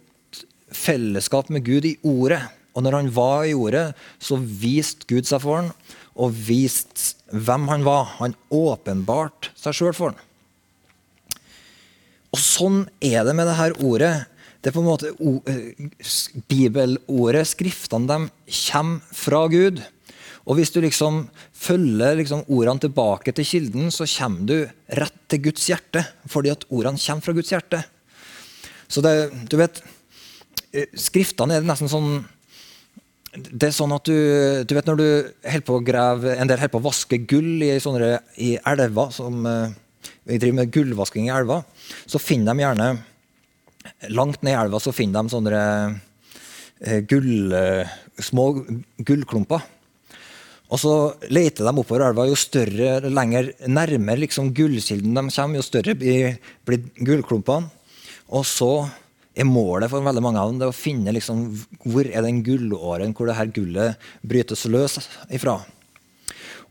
fellesskap 0.75 1.49
med 1.53 1.65
Gud 1.67 1.87
i 1.87 1.95
ordet. 2.03 2.43
Og 2.75 2.83
når 2.83 2.99
han 2.99 3.11
var 3.15 3.47
i 3.47 3.55
ordet, 3.55 3.87
så 4.19 4.37
viste 4.37 5.07
Gud 5.07 5.27
seg 5.27 5.41
for 5.45 5.61
han, 5.61 5.71
og 6.15 6.35
viste 6.35 7.15
hvem 7.31 7.69
han 7.71 7.85
var. 7.87 8.17
Han 8.19 8.35
åpenbarte 8.53 9.53
seg 9.59 9.79
sjøl 9.79 9.95
for 9.95 10.13
han. 10.13 10.21
Og 12.35 12.41
sånn 12.41 12.81
er 12.99 13.23
det 13.23 13.35
med 13.37 13.47
det 13.47 13.55
her 13.55 13.75
ordet. 13.79 14.13
Det 14.59 14.71
er 14.71 14.75
på 14.75 14.81
en 14.81 14.89
måte 14.89 15.11
eh, 15.13 16.39
Bibelordet, 16.49 17.45
skriftene, 17.47 18.09
de 18.09 18.55
kommer 18.67 19.15
fra 19.15 19.45
Gud. 19.51 19.79
Og 20.45 20.59
hvis 20.59 20.73
du 20.73 20.81
liksom 20.83 21.23
følger 21.57 22.19
liksom 22.19 22.43
ordene 22.51 22.83
tilbake 22.83 23.33
til 23.33 23.47
kilden, 23.47 23.87
så 23.93 24.05
kommer 24.09 24.49
du 24.49 24.57
rett 24.99 25.19
til 25.31 25.45
Guds 25.47 25.69
hjerte. 25.71 26.03
Fordi 26.29 26.51
at 26.53 26.67
ordene 26.69 27.01
kommer 27.01 27.25
fra 27.25 27.35
Guds 27.37 27.53
hjerte. 27.53 27.81
Så 28.91 29.01
det, 29.01 29.15
du 29.49 29.55
vet, 29.57 29.81
Skriftene 30.97 31.59
er 31.59 31.67
nesten 31.67 31.91
sånn 31.91 32.23
det 33.35 33.67
er 33.67 33.73
sånn 33.75 33.91
at 33.91 34.07
du, 34.07 34.15
du 34.63 34.71
vet 34.77 34.87
Når 34.87 34.99
du 34.99 35.07
holder 35.43 35.63
på 35.67 35.75
å 35.75 35.83
grave, 35.83 36.37
en 36.39 36.47
del 36.47 36.59
holder 36.61 36.71
på 36.71 36.79
å 36.79 36.85
vaske 36.85 37.17
gull 37.27 37.65
i, 37.65 37.73
sånne, 37.83 38.21
i 38.39 38.53
elver 38.71 39.11
som 39.11 39.43
eh, 39.49 39.73
Vi 40.23 40.39
driver 40.39 40.61
med 40.61 40.71
gullvasking 40.71 41.27
i 41.27 41.33
elver. 41.35 41.65
Så 42.07 42.21
finner 42.23 42.53
de 42.53 42.63
gjerne 42.63 42.89
Langt 44.15 44.39
ned 44.39 44.55
i 44.55 44.57
elva 44.57 44.79
så 44.81 44.93
finner 44.95 45.19
de 45.25 45.33
sånne 45.35 45.59
eh, 46.79 47.01
gull, 47.05 47.53
små 48.23 48.47
gullklumper. 49.05 49.67
Og 50.73 50.81
så 50.81 50.93
leter 51.29 51.67
de 51.67 51.73
oppover 51.77 52.07
elva. 52.07 52.25
Jo 52.25 52.37
større, 52.39 52.97
lenger 53.13 53.51
nærmere 53.69 54.23
liksom 54.23 54.49
gullkilden 54.57 55.13
de 55.13 55.25
kommer, 55.27 55.59
jo 55.59 55.65
større 55.65 55.93
blir, 55.99 56.39
blir 56.65 56.87
gullklumpene. 56.97 57.69
Og 58.33 58.47
så 58.49 58.71
er 59.35 59.47
målet 59.47 59.91
for 59.91 60.05
veldig 60.05 60.23
mange 60.23 60.41
av 60.41 60.51
dem 60.51 60.59
det 60.61 60.69
å 60.71 60.75
finne 60.75 61.13
liksom, 61.15 61.47
hvor 61.83 62.07
er 62.07 62.25
den 62.25 62.41
gullåren 62.45 63.15
hvor 63.15 63.29
det 63.29 63.37
her 63.37 63.51
gullet 63.55 64.05
brytes 64.23 64.65
løs 64.71 64.99
ifra. 65.33 65.57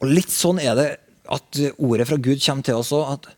Og 0.00 0.08
litt 0.10 0.32
sånn 0.32 0.60
er 0.62 0.78
det 0.78 0.88
at 1.32 1.60
ordet 1.78 2.08
fra 2.08 2.20
Gud 2.20 2.40
kommer 2.44 2.66
til 2.66 2.80
oss 2.80 2.92
òg. 2.96 3.16
At, 3.16 3.28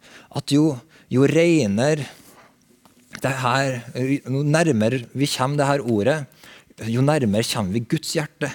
at, 0.41 0.55
jo, 0.55 0.77
jo 1.13 1.27
reinere 1.31 2.07
det 3.23 3.35
her, 3.43 3.81
jo 3.97 4.45
nærmere 4.45 5.05
vi 5.15 5.29
kommer 5.31 5.61
det 5.61 5.71
her 5.71 5.85
ordet, 5.85 6.21
jo 6.87 7.05
nærmere 7.05 7.47
kommer 7.49 7.77
vi 7.77 7.87
Guds 7.89 8.15
hjerte 8.17 8.53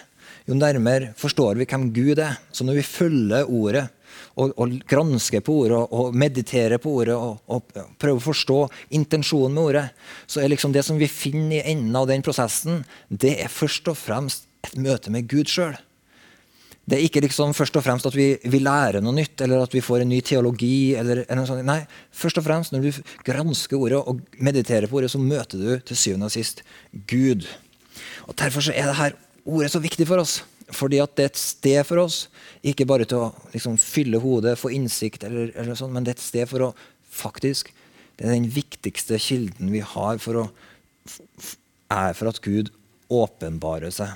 jo 0.49 0.57
nærmere 0.57 1.11
forstår 1.19 1.59
vi 1.59 1.67
hvem 1.69 1.89
Gud 1.93 2.19
er. 2.19 2.39
Så 2.51 2.65
når 2.65 2.81
vi 2.81 2.87
følger 2.87 3.49
ordet 3.49 3.87
og, 4.39 4.53
og 4.55 4.75
granske 4.89 5.41
på 5.43 5.57
ordet 5.65 5.77
og, 5.77 5.91
og 5.91 6.17
meditere 6.17 6.79
på 6.81 6.95
ordet 7.01 7.17
og, 7.17 7.41
og, 7.51 7.75
prøve 8.01 8.19
å 8.19 8.25
forstå 8.29 8.59
intensjonen 8.97 9.55
med 9.55 9.63
ordet, 9.63 9.85
så 10.27 10.41
er 10.41 10.51
liksom 10.53 10.75
det 10.75 10.85
som 10.87 10.99
vi 10.99 11.09
finner 11.11 11.59
i 11.59 11.73
enden 11.73 11.95
av 11.97 12.09
den 12.09 12.23
prosessen, 12.25 12.83
det 13.09 13.37
er 13.43 13.51
først 13.51 13.91
og 13.91 13.99
fremst 13.99 14.47
et 14.67 14.77
møte 14.79 15.13
med 15.13 15.29
Gud 15.31 15.49
sjøl. 15.51 15.75
Det 16.91 16.97
er 16.97 17.05
ikke 17.05 17.21
liksom 17.23 17.53
først 17.55 17.77
og 17.77 17.83
fremst 17.85 18.07
at 18.09 18.15
vi, 18.17 18.33
vi, 18.41 18.59
lærer 18.59 19.03
noe 19.05 19.13
nytt, 19.15 19.43
eller 19.45 19.63
at 19.63 19.73
vi 19.75 19.83
får 19.85 20.01
en 20.03 20.09
ny 20.11 20.17
teologi. 20.25 20.91
Eller, 20.97 21.21
eller 21.29 21.45
sånt. 21.47 21.63
Nei, 21.63 21.83
først 22.11 22.41
og 22.41 22.45
fremst 22.47 22.73
når 22.73 22.87
du 22.87 23.01
gransker 23.27 23.77
ordet 23.77 24.01
og 24.01 24.23
mediterer 24.41 24.89
på 24.89 24.99
ordet, 24.99 25.11
så 25.13 25.21
møter 25.21 25.61
du 25.61 25.85
til 25.87 25.99
syvende 25.99 26.27
og 26.27 26.33
sist 26.33 26.65
Gud. 27.07 27.45
Og 28.27 28.35
Derfor 28.41 28.65
er 28.73 28.89
dette 28.89 29.13
ordet 29.45 29.71
så 29.71 29.81
viktig 29.83 30.09
for 30.09 30.23
oss. 30.23 30.41
Fordi 30.75 31.01
at 31.03 31.15
det 31.17 31.23
er 31.23 31.31
et 31.31 31.39
sted 31.41 31.81
for 31.87 32.03
oss, 32.05 32.25
ikke 32.63 32.87
bare 32.87 33.07
til 33.09 33.25
å 33.25 33.29
liksom, 33.53 33.77
fylle 33.81 34.21
hodet, 34.23 34.57
få 34.59 34.71
innsikt, 34.75 35.25
eller, 35.27 35.51
eller 35.59 35.77
sånn, 35.77 35.91
men 35.93 36.05
det 36.05 36.13
er 36.13 36.19
et 36.19 36.29
sted 36.29 36.51
for 36.51 36.69
å 36.69 36.73
faktisk 37.11 37.73
Det 38.15 38.27
er 38.27 38.35
den 38.35 38.51
viktigste 38.53 39.17
kilden 39.19 39.71
vi 39.73 39.79
har 39.81 40.19
for 40.21 40.37
å, 40.37 40.43
er 41.89 42.13
for 42.13 42.29
at 42.29 42.39
Gud 42.43 42.69
åpenbarer 43.11 43.91
seg 43.91 44.13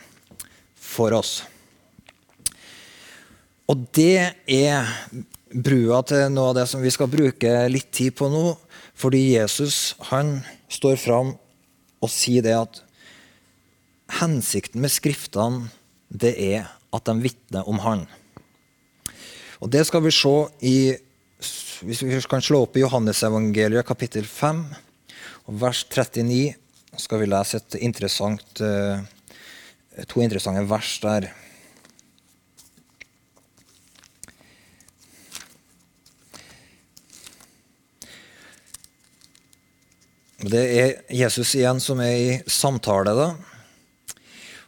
for 0.77 1.15
oss. 1.17 1.39
Og 3.65 3.87
det 3.97 4.35
er 4.45 4.91
brua 5.49 6.03
til 6.05 6.27
noe 6.33 6.51
av 6.51 6.59
det 6.59 6.67
som 6.69 6.83
vi 6.83 6.91
skal 6.93 7.09
bruke 7.09 7.53
litt 7.71 7.89
tid 7.95 8.13
på 8.19 8.29
nå. 8.29 8.53
Fordi 8.95 9.23
Jesus 9.33 9.95
han 10.11 10.37
står 10.71 10.99
fram 11.01 11.33
og 12.03 12.11
sier 12.11 12.45
det 12.45 12.53
at 12.55 12.81
hensikten 14.21 14.83
med 14.83 14.93
Skriftene 14.93 15.71
det 16.15 16.35
er 16.39 16.69
at 16.95 17.07
de 17.09 17.15
vitner 17.19 17.67
om 17.67 17.81
Han. 17.83 18.05
Og 19.59 19.69
Det 19.71 19.85
skal 19.87 20.03
vi 20.03 20.11
se 20.11 20.35
i 20.61 20.77
Hvis 21.85 22.01
vi 22.01 22.21
kan 22.29 22.41
slå 22.41 22.61
opp 22.63 22.77
i 22.77 22.81
Johannesevangeliet 22.85 23.85
kapittel 23.85 24.23
5 24.25 24.61
vers 25.59 25.83
39 25.91 26.55
skal 26.97 27.19
vi 27.19 27.27
lese 27.27 27.59
interessant, 27.83 28.61
eh, 28.61 29.03
to 30.07 30.21
interessante 30.21 30.63
vers 30.69 30.99
der. 31.03 31.27
Det 40.45 40.63
er 40.79 40.91
Jesus 41.09 41.55
igjen 41.55 41.79
som 41.79 41.99
er 41.99 42.15
i 42.15 42.41
samtale. 42.47 43.15
da. 43.15 43.54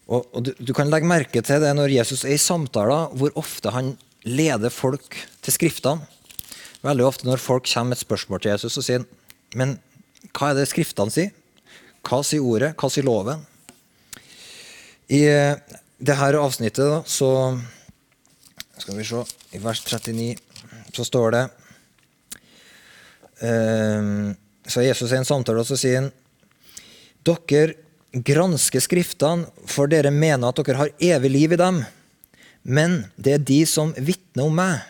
Og, 0.08 0.28
og 0.32 0.44
du, 0.48 0.54
du, 0.60 0.72
kan 0.76 0.90
legge 0.92 1.10
merke 1.10 1.42
til 1.44 1.64
det 1.64 1.74
når 1.76 1.92
Jesus 1.92 2.24
er 2.24 2.38
i 2.38 2.42
samtaler, 2.42 3.12
hvor 3.20 3.34
ofte 3.40 3.74
han 3.76 3.96
leder 4.28 4.72
folk 4.72 5.18
til 5.44 5.56
Skriftene. 5.56 6.08
Veldig 6.86 7.06
ofte 7.08 7.28
når 7.28 7.42
folk 7.42 7.68
kommer 7.68 7.92
med 7.92 8.00
et 8.00 8.06
spørsmål 8.06 8.44
til 8.44 8.54
Jesus 8.54 8.80
og 8.80 8.86
sier 8.86 9.06
men 9.58 9.78
hva 10.36 10.52
er 10.52 10.60
det 10.60 10.68
Skriftene 10.70 11.14
sier? 11.14 11.32
Hva 12.08 12.22
sier 12.24 12.44
ordet? 12.44 12.74
Hva 12.80 12.90
sier 12.92 13.08
loven? 13.08 13.44
I 15.08 15.24
det 15.24 16.14
dette 16.14 16.40
avsnittet 16.40 17.08
så 17.10 17.30
skal 18.78 19.00
vi 19.00 19.06
se, 19.08 19.24
I 19.58 19.62
vers 19.64 19.82
39 19.82 20.36
så 20.94 21.06
står 21.08 21.34
det 21.34 21.42
eh, 23.42 24.12
Så 24.68 24.84
Jesus 24.86 25.12
i 25.12 25.18
en 25.18 25.26
samtale, 25.26 25.64
og 25.64 25.68
så 25.68 25.78
sier 25.80 26.02
han 26.02 26.12
Dere 27.26 27.87
gransker 28.26 28.82
Skriftene, 28.84 29.48
for 29.68 29.90
dere 29.92 30.12
mener 30.14 30.50
at 30.50 30.60
dere 30.62 30.82
har 30.82 30.94
evig 31.04 31.32
liv 31.34 31.56
i 31.56 31.60
dem. 31.60 31.82
Men 32.68 33.00
det 33.16 33.34
er 33.36 33.48
de 33.48 33.62
som 33.70 33.94
vitner 33.96 34.48
om 34.48 34.56
meg. 34.58 34.84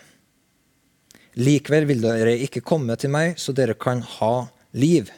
Likevel 1.38 1.86
vil 1.86 2.02
dere 2.02 2.34
ikke 2.42 2.64
komme 2.66 2.96
til 2.98 3.12
meg, 3.14 3.36
så 3.38 3.54
dere 3.54 3.76
kan 3.78 4.02
ha 4.18 4.48
liv. 4.74 5.10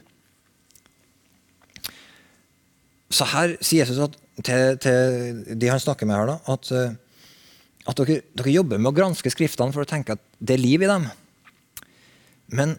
Så 3.11 3.27
her 3.33 3.57
sier 3.65 3.87
Jesus 3.87 4.03
at, 4.05 4.19
til, 4.45 4.77
til, 4.83 5.41
de 5.59 5.71
han 5.73 5.81
snakker 5.83 6.07
med 6.07 6.19
her, 6.19 6.29
da, 6.31 6.37
at, 6.53 6.71
eh, 6.77 6.93
at 7.89 8.03
dere, 8.03 8.21
dere, 8.37 8.55
jobber 8.55 8.79
med 8.79 8.93
å 8.93 8.97
granske 8.97 9.33
Skriftene 9.33 9.75
for 9.75 9.83
å 9.83 9.89
tenke 9.89 10.15
at 10.15 10.23
det 10.39 10.57
er 10.59 10.63
liv 10.63 10.85
i 10.85 10.91
dem. 10.91 11.09
Men, 12.55 12.77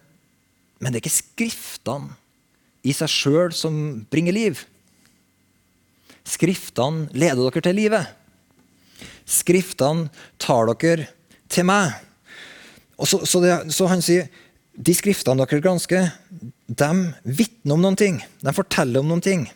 men 0.78 0.92
det 0.92 1.00
er 1.00 1.04
ikke 1.04 1.18
Skriftene 1.18 2.16
i 2.82 2.94
seg 2.96 3.10
sjøl 3.10 3.52
som 3.54 3.74
bringer 4.10 4.34
liv. 4.34 4.62
Skriftene 6.28 7.08
leder 7.16 7.42
dere 7.42 7.64
til 7.64 7.78
livet. 7.78 8.10
Skriftene 9.28 10.10
tar 10.42 10.70
dere 10.72 11.08
til 11.52 11.66
meg. 11.68 11.94
Og 13.00 13.08
så, 13.08 13.22
så, 13.26 13.40
det, 13.42 13.56
så 13.74 13.88
han 13.90 14.02
sier 14.04 14.28
de 14.72 14.94
skriftene 14.96 15.42
dere 15.42 15.62
gransker, 15.64 16.12
de 16.66 16.90
vitner 17.24 17.74
om 17.74 17.82
noen 17.82 17.98
ting. 17.98 18.20
De 18.40 18.54
forteller 18.56 19.02
om 19.02 19.10
noen 19.10 19.24
ting. 19.24 19.46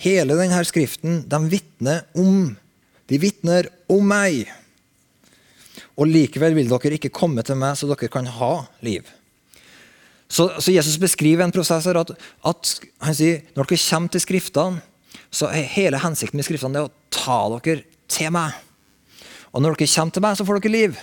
Hele 0.00 0.36
denne 0.38 0.62
skriften 0.66 1.22
de 1.30 1.40
vitner 1.50 2.04
om. 2.18 2.54
De 3.10 3.20
vitner 3.20 3.68
om 3.92 4.06
meg. 4.08 4.46
Og 5.94 6.08
likevel 6.10 6.56
vil 6.56 6.70
dere 6.70 6.96
ikke 6.96 7.12
komme 7.14 7.44
til 7.46 7.58
meg, 7.60 7.76
så 7.78 7.90
dere 7.90 8.10
kan 8.10 8.26
ha 8.38 8.54
liv. 8.86 9.04
Så, 10.30 10.48
så 10.58 10.72
Jesus 10.72 10.96
beskriver 10.98 11.44
en 11.44 11.52
prosess 11.54 11.86
her 11.86 12.00
at, 12.00 12.10
at 12.48 12.70
han 13.04 13.14
sier 13.14 13.44
når 13.54 13.68
dere 13.68 13.82
kommer 13.84 14.14
til 14.14 14.24
Skriftene, 14.24 14.82
så 15.34 15.50
hele 15.50 15.98
hensikten 16.02 16.38
med 16.38 16.46
Skriftene 16.46 16.84
er 16.84 16.86
å 16.86 16.94
ta 17.12 17.40
dere 17.56 17.82
til 18.10 18.30
meg. 18.34 18.54
Og 19.54 19.62
når 19.62 19.76
dere 19.76 19.90
kommer 19.90 20.14
til 20.14 20.24
meg, 20.24 20.38
så 20.38 20.46
får 20.46 20.62
dere 20.62 20.74
liv. 20.74 21.02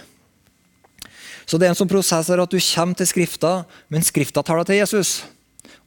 Så 1.45 1.59
det 1.59 1.67
er 1.67 1.73
en 1.73 1.79
sånn 1.81 1.91
prosess 1.91 2.29
her 2.31 2.39
at 2.39 2.51
du 2.53 2.59
kommer 2.63 2.95
til 2.95 3.09
Skrifta, 3.09 3.53
men 3.91 4.05
Skrifta 4.07 4.43
tar 4.45 4.61
deg 4.61 4.69
til 4.69 4.79
Jesus. 4.79 5.13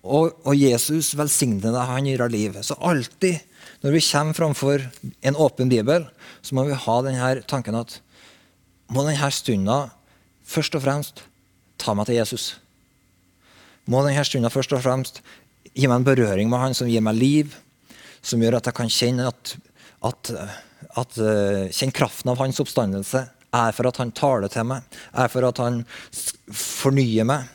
Og, 0.05 0.35
og 0.45 0.57
Jesus 0.59 1.15
velsigner 1.17 1.73
deg, 1.73 1.89
han 1.89 2.09
gir 2.09 2.21
deg 2.21 2.35
liv. 2.35 2.59
Så 2.61 2.77
alltid 2.85 3.41
når 3.85 3.97
vi 3.97 4.03
kommer 4.05 4.37
framfor 4.37 4.85
en 5.25 5.39
åpen 5.41 5.69
bibel, 5.73 6.05
så 6.45 6.57
må 6.57 6.67
vi 6.69 6.77
ha 6.77 6.97
denne 7.05 7.31
tanken 7.49 7.77
at 7.81 7.99
må 8.93 9.05
denne 9.07 9.31
stunda 9.33 9.79
først 10.45 10.77
og 10.77 10.85
fremst 10.85 11.25
ta 11.81 11.97
meg 11.97 12.09
til 12.09 12.21
Jesus. 12.21 12.47
Må 13.89 14.05
denne 14.05 14.25
stunda 14.25 14.53
først 14.53 14.73
og 14.77 14.85
fremst 14.85 15.21
gi 15.73 15.89
meg 15.89 15.99
en 15.99 16.07
berøring 16.07 16.53
med 16.53 16.61
han 16.61 16.77
som 16.77 16.89
gir 16.89 17.05
meg 17.05 17.17
liv, 17.19 17.57
som 18.25 18.43
gjør 18.43 18.59
at 18.59 18.69
jeg 18.71 18.77
kan 18.77 18.93
kjenne 18.93 19.29
at, 19.29 19.55
at, 20.09 20.33
at 21.01 21.19
uh, 21.21 21.65
kjenne 21.69 21.97
kraften 21.97 22.33
av 22.33 22.41
hans 22.41 22.61
oppstandelse 22.65 23.25
er 23.55 23.75
for 23.77 23.89
at 23.89 24.01
han 24.03 24.13
taler 24.17 24.51
til 24.51 24.67
meg, 24.67 24.83
er 25.15 25.31
for 25.31 25.47
at 25.47 25.61
han 25.63 25.83
fornyer 26.51 27.29
meg. 27.29 27.47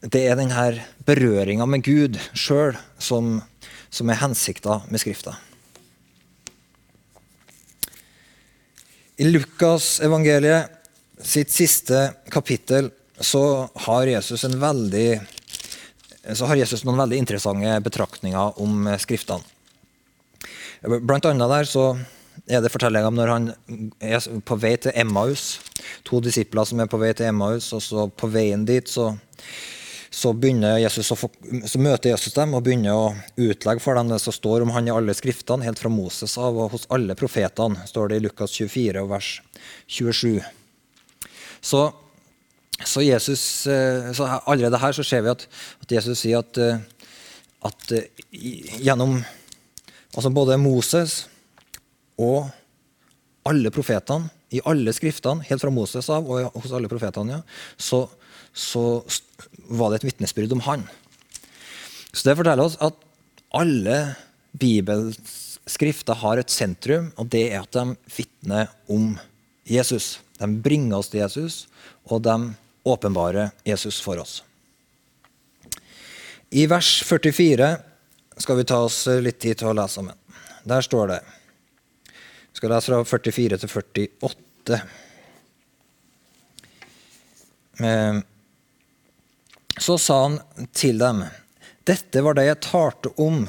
Det 0.00 0.22
er 0.24 0.38
denne 0.38 0.80
berøringa 1.04 1.66
med 1.68 1.84
Gud 1.84 2.16
sjøl 2.32 2.78
som, 2.96 3.36
som, 3.92 4.08
er 4.08 4.22
hensikta 4.22 4.80
med 4.88 5.02
Skrifta. 5.02 5.34
I 9.20 9.28
Lukas 9.28 9.98
evangeliet 10.00 10.78
sitt 11.20 11.52
siste 11.52 12.06
kapittel 12.32 12.88
så 13.20 13.68
har 13.84 14.08
Jesus, 14.08 14.46
en 14.48 14.56
veldig, 14.56 15.20
så 16.36 16.48
har 16.50 16.58
Jesus 16.60 16.84
noen 16.84 17.00
veldig 17.00 17.18
interessante 17.22 17.76
betraktninger 17.84 18.60
om 18.62 18.88
Skriftene. 19.00 19.44
Blant 20.80 21.26
annet 21.28 21.50
der 21.52 21.68
så 21.68 21.84
er 22.48 22.62
det 22.62 22.72
fortellinga 22.72 23.10
om 23.10 23.18
når 23.18 23.32
han 23.34 23.50
er 24.00 24.24
på 24.46 24.56
vei 24.60 24.76
til 24.80 24.94
Emmaus. 24.96 25.58
To 26.08 26.20
disipler 26.24 26.64
som 26.68 26.80
er 26.80 26.88
på 26.90 27.00
vei 27.00 27.12
til 27.16 27.28
Emmaus, 27.30 27.68
og 27.76 27.82
så 27.84 28.06
på 28.08 28.30
veien 28.32 28.64
dit 28.68 28.88
så, 28.88 29.12
så, 30.10 30.32
få, 31.16 31.30
så 31.66 31.82
møter 31.82 32.10
Jesus 32.14 32.34
dem 32.34 32.54
og 32.56 32.64
begynner 32.66 32.96
å 32.96 33.14
utlegge 33.36 33.84
for 33.84 33.98
dem 33.98 34.10
det 34.10 34.20
som 34.24 34.34
står 34.34 34.64
om 34.64 34.72
han 34.74 34.88
i 34.88 34.94
alle 34.94 35.14
skriftene, 35.16 35.66
helt 35.66 35.82
fra 35.82 35.92
Moses 35.92 36.38
av 36.38 36.56
og 36.56 36.72
hos 36.74 36.88
alle 36.90 37.16
profetene, 37.18 37.86
står 37.86 38.10
det 38.10 38.20
i 38.20 38.24
Lukas 38.28 38.56
24 38.56 39.04
vers 39.10 39.34
27. 39.86 40.40
Så, 41.60 41.90
så, 42.86 43.02
Jesus, 43.04 43.66
eh, 43.66 44.12
så 44.16 44.26
allerede 44.46 44.78
her 44.80 44.94
så 44.96 45.04
ser 45.04 45.24
vi 45.24 45.32
at, 45.32 45.46
at 45.82 45.92
Jesus 45.98 46.22
sier 46.22 46.40
at, 46.40 46.58
eh, 46.60 46.78
at 47.68 47.92
eh, 47.96 48.08
gjennom 48.80 49.18
altså 50.14 50.30
både 50.34 50.58
Moses 50.60 51.24
og 52.20 52.48
alle 53.48 53.72
profetene, 53.72 54.30
i 54.50 54.62
alle 54.66 54.90
skriftene, 54.92 55.44
helt 55.46 55.62
fra 55.62 55.70
Moses 55.70 56.08
av 56.10 56.26
og 56.26 56.56
hos 56.58 56.72
alle 56.74 56.90
profetene, 56.90 57.38
ja, 57.38 57.42
så, 57.78 58.02
så 58.50 59.02
var 59.70 59.92
det 59.92 60.00
et 60.00 60.08
vitnesbyrd 60.08 60.56
om 60.56 60.64
han. 60.66 60.82
Så 62.10 62.26
det 62.26 62.34
forteller 62.40 62.66
oss 62.66 62.78
at 62.82 62.96
alle 63.54 63.98
bibelskrifter 64.58 66.18
har 66.18 66.40
et 66.40 66.50
sentrum, 66.50 67.12
og 67.14 67.30
det 67.30 67.44
er 67.52 67.62
at 67.62 67.76
de 67.76 67.94
vitner 68.16 68.72
om 68.90 69.12
Jesus. 69.70 70.18
De 70.40 70.48
bringer 70.64 70.98
oss 70.98 71.12
til 71.12 71.22
Jesus, 71.22 71.60
og 72.10 72.24
de 72.26 72.36
åpenbarer 72.82 73.50
Jesus 73.64 74.00
for 74.00 74.18
oss. 74.18 74.42
I 76.50 76.66
vers 76.66 77.02
44 77.06 77.76
skal 78.36 78.56
vi 78.56 78.64
ta 78.64 78.80
oss 78.82 79.04
litt 79.06 79.38
tid 79.38 79.60
til 79.60 79.70
å 79.70 79.76
lese 79.76 80.00
sammen. 80.00 80.16
Der 80.64 80.82
står 80.84 81.14
det 81.14 81.20
vi 82.50 82.58
skal 82.58 82.72
lese 82.74 82.90
fra 82.90 83.04
44 83.06 83.58
til 83.62 83.70
48. 84.20 84.80
Så 89.80 89.98
sa 89.98 90.16
han 90.22 90.40
til 90.76 90.98
dem, 91.00 91.22
dette 91.86 92.24
var 92.26 92.36
det 92.36 92.48
jeg 92.48 92.62
talte 92.66 93.12
om 93.22 93.46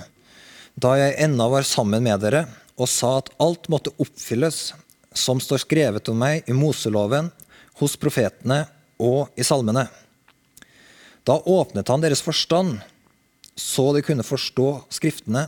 da 0.82 0.94
jeg 1.00 1.18
ennå 1.26 1.50
var 1.52 1.68
sammen 1.68 2.06
med 2.06 2.22
dere, 2.24 2.46
og 2.80 2.88
sa 2.90 3.18
at 3.20 3.34
alt 3.44 3.68
måtte 3.74 3.92
oppfylles 4.00 4.72
som 5.12 5.42
står 5.44 5.66
skrevet 5.66 6.08
om 6.14 6.22
meg 6.22 6.48
i 6.48 6.56
Moseloven, 6.56 7.32
hos 7.82 7.98
profetene 8.00 8.64
og 9.02 9.34
i 9.40 9.46
salmene. 9.46 9.88
Da 11.26 11.38
åpnet 11.38 11.90
han 11.90 12.04
deres 12.04 12.24
forstand, 12.26 12.80
så 13.58 13.92
de 13.94 14.04
kunne 14.06 14.26
forstå 14.26 14.70
Skriftene, 14.94 15.48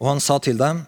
og 0.00 0.08
han 0.12 0.22
sa 0.22 0.38
til 0.42 0.58
dem, 0.58 0.84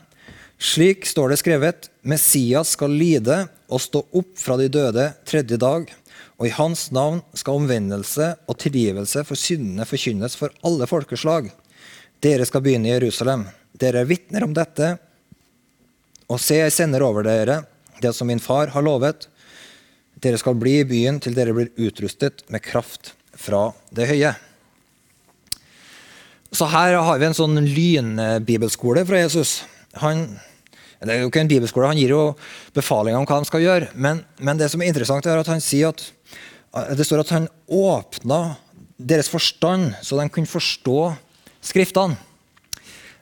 slik 0.58 1.04
står 1.06 1.32
det 1.32 1.40
skrevet, 1.42 1.90
Messias 2.06 2.72
skal 2.76 2.94
lide 2.94 3.44
og 3.66 3.82
stå 3.82 4.02
opp 4.16 4.32
fra 4.40 4.56
de 4.60 4.70
døde 4.72 5.10
tredje 5.28 5.58
dag, 5.60 5.90
og 6.36 6.48
i 6.48 6.54
hans 6.56 6.88
navn 6.92 7.22
skal 7.36 7.60
omvendelse 7.60 8.32
og 8.46 8.58
tilgivelse 8.60 9.24
for 9.24 9.40
syndene 9.40 9.86
forkynnes 9.88 10.36
for 10.38 10.52
alle 10.66 10.88
folkeslag. 10.88 11.48
Dere 12.24 12.46
skal 12.48 12.62
begynne 12.64 12.90
i 12.90 12.94
Jerusalem. 12.94 13.46
Dere 13.76 14.02
er 14.02 14.08
vitner 14.08 14.44
om 14.44 14.52
dette. 14.56 14.94
Og 16.28 16.40
se, 16.42 16.58
jeg 16.60 16.74
sender 16.74 17.04
over 17.06 17.24
dere 17.24 17.62
det 18.02 18.12
som 18.12 18.28
min 18.28 18.42
far 18.42 18.72
har 18.74 18.84
lovet. 18.84 19.28
Dere 20.22 20.40
skal 20.40 20.56
bli 20.58 20.78
i 20.80 20.88
byen 20.88 21.20
til 21.20 21.36
dere 21.36 21.54
blir 21.56 21.72
utrustet 21.76 22.44
med 22.52 22.64
kraft 22.64 23.12
fra 23.36 23.68
det 23.94 24.08
høye. 24.08 24.32
Så 26.56 26.68
her 26.72 26.96
har 26.96 27.18
vi 27.20 27.26
en 27.28 27.36
sånn 27.36 27.60
lynbibelskole 27.60 29.02
fra 29.04 29.20
Jesus. 29.20 29.58
Han, 30.00 30.24
det 31.02 31.12
er 31.12 31.24
jo 31.24 31.28
ikke 31.28 31.42
en 31.44 31.50
bibelskole, 31.50 31.90
han 31.90 32.00
gir 32.00 32.14
jo 32.14 32.22
befalinger 32.76 33.18
om 33.20 33.28
hva 33.28 33.42
de 33.42 33.50
skal 33.50 33.64
gjøre. 33.64 33.90
Men, 33.92 34.22
men, 34.38 34.56
det 34.60 34.70
som 34.72 34.80
er 34.80 34.88
interessant, 34.92 35.28
er 35.28 35.42
at 35.42 35.52
han 35.52 35.60
sier 35.64 35.92
at 35.92 36.96
det 36.96 37.04
står 37.08 37.24
at 37.24 37.34
han 37.34 37.50
åpna 37.68 38.56
deres 38.96 39.28
forstand, 39.32 39.92
så 40.04 40.16
de 40.16 40.28
kunne 40.32 40.48
forstå 40.48 41.00
Skriftene. 41.66 42.14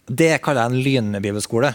Det 0.04 0.34
kaller 0.44 0.66
jeg 0.66 0.72
en 0.74 0.84
lynbibelskole. 0.84 1.70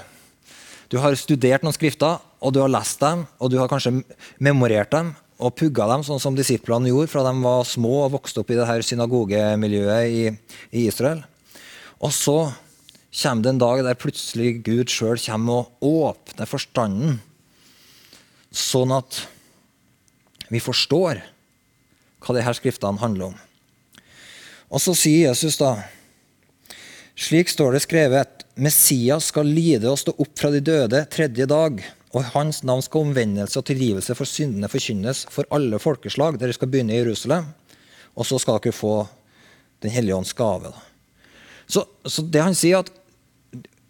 Du 0.89 0.97
har 0.97 1.13
studert 1.19 1.62
noen 1.62 1.75
skrifter, 1.75 2.17
og 2.41 2.54
du 2.56 2.63
har 2.63 2.71
lest 2.71 2.97
dem, 3.04 3.28
og 3.38 3.52
du 3.52 3.60
har 3.60 3.69
kanskje 3.69 3.99
memorert 4.41 4.89
dem 4.93 5.12
og 5.39 5.54
pugga 5.56 5.86
dem, 5.91 6.02
sånn 6.04 6.19
som 6.19 6.36
disiplene 6.36 6.89
gjorde 6.89 7.12
fra 7.12 7.21
de 7.23 7.34
var 7.43 7.67
små 7.67 7.93
og 8.08 8.15
vokste 8.17 8.41
opp 8.41 8.49
i 8.52 8.58
det 8.58 8.65
her 8.67 8.84
synagogemiljøet 8.84 10.10
i, 10.10 10.23
i 10.73 10.88
Israel. 10.89 11.21
Og 12.02 12.12
så 12.15 12.38
kommer 13.21 13.45
det 13.45 13.54
en 13.54 13.62
dag 13.62 13.84
der 13.86 13.99
plutselig 13.99 14.63
Gud 14.65 14.91
sjøl 14.91 15.21
kommer 15.21 15.69
og 15.80 16.10
åpner 16.10 16.49
forstanden, 16.49 17.19
sånn 18.49 18.95
at 18.97 19.21
vi 20.49 20.62
forstår 20.63 21.21
hva 22.25 22.36
disse 22.36 22.58
skriftene 22.58 22.99
handler 22.99 23.30
om. 23.30 23.38
Og 24.73 24.82
så 24.82 24.97
sier 24.97 25.30
Jesus 25.30 25.62
da 25.62 25.78
Slik 27.19 27.49
står 27.52 27.75
det 27.75 27.82
skrevet 27.84 28.38
Messias 28.60 29.30
skal 29.32 29.48
lide 29.48 29.88
og 29.88 30.00
stå 30.02 30.13
opp 30.19 30.34
fra 30.39 30.52
de 30.52 30.60
døde 30.63 31.00
tredje 31.12 31.45
dag, 31.48 31.80
og 32.10 32.26
hans 32.34 32.62
navn 32.67 32.84
skal 32.84 33.06
omvendelse 33.08 33.62
og 33.62 33.67
tilgivelse 33.69 34.15
for 34.17 34.28
syndene 34.28 34.69
forkynnes 34.72 35.24
for 35.32 35.48
alle 35.56 35.80
folkeslag. 35.80 36.39
Dere 36.41 36.56
skal 36.56 36.72
begynne 36.72 36.95
i 36.95 37.00
Jerusalem, 37.00 37.48
og 38.17 38.28
så 38.28 38.39
skal 38.41 38.60
dere 38.60 38.76
få 38.76 39.08
Den 39.80 39.93
hellige 39.95 40.15
ånds 40.15 40.34
gave. 40.36 40.74
Så, 41.63 41.86
så, 42.04 42.19
det 42.28 42.41
han 42.43 42.56
sier, 42.58 42.82
at 42.84 42.89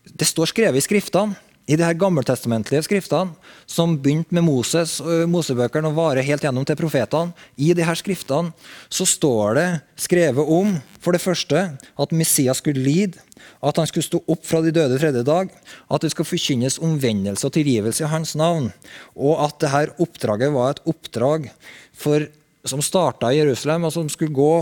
det 0.06 0.28
står 0.30 0.52
skrevet 0.52 0.78
i 0.78 0.84
Skriftene 0.86 1.34
i 1.70 1.78
de 1.78 1.86
her 1.86 1.98
gammeltestamentlige 2.02 2.82
skriftene, 2.88 3.36
som 3.70 3.94
begynte 4.02 4.34
med 4.34 4.46
Moses 4.48 4.96
og 5.04 5.28
Mosebøkene 5.30 5.92
og 5.92 5.98
varer 6.00 6.26
helt 6.26 6.42
gjennom 6.42 6.66
til 6.66 6.78
profetene, 6.80 7.36
i 7.62 7.76
de 7.78 7.86
her 7.86 7.98
skriftene 7.98 8.50
så 8.90 9.06
står 9.06 9.60
det 9.60 9.68
skrevet 10.02 10.50
om 10.50 10.74
for 10.98 11.14
det 11.14 11.22
første 11.22 11.62
at 11.78 12.16
Messias 12.16 12.64
skulle 12.64 12.82
lide, 12.82 13.22
at 13.62 13.78
han 13.78 13.88
skulle 13.90 14.08
stå 14.08 14.24
opp 14.26 14.44
fra 14.50 14.64
de 14.66 14.74
døde 14.74 14.98
tredje 14.98 15.22
dag, 15.28 15.54
at 15.94 16.02
det 16.02 16.12
skal 16.16 16.28
forkynnes 16.28 16.82
omvendelse 16.82 17.46
og 17.46 17.54
tilgivelse 17.56 18.06
i 18.08 18.12
hans 18.12 18.34
navn, 18.40 18.72
og 19.14 19.46
at 19.46 19.62
dette 19.62 20.02
oppdraget 20.02 20.54
var 20.56 20.74
et 20.74 20.86
oppdrag 20.90 21.50
for, 21.94 22.26
som 22.66 22.82
starta 22.82 23.30
i 23.30 23.44
Jerusalem, 23.44 23.86
og 23.86 23.94
som 23.94 24.10
skulle 24.10 24.34
gå 24.34 24.54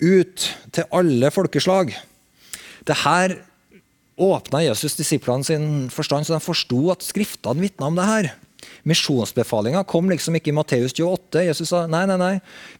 ut 0.00 0.50
til 0.72 0.88
alle 0.88 1.30
folkeslag. 1.34 1.92
Det 2.84 2.96
her 3.04 3.36
åpna 4.20 4.62
Jesus 4.64 4.96
disiplene 4.98 5.44
sin 5.46 5.68
forstand, 5.90 6.26
så 6.26 6.36
de 6.36 6.42
forsto 6.44 6.80
at 6.92 7.04
Skriftene 7.04 7.64
vitna 7.64 7.90
om 7.90 7.98
det 7.98 8.08
her. 8.08 8.32
Misjonsbefalinga 8.88 9.82
kom 9.88 10.08
liksom 10.10 10.36
ikke 10.38 10.52
i 10.52 10.56
Matteus 10.56 10.94
28. 10.96 11.42
Jesus 11.48 11.70
sa 11.72 11.84
nei, 11.90 12.04
nei, 12.08 12.16
nei. 12.20 12.32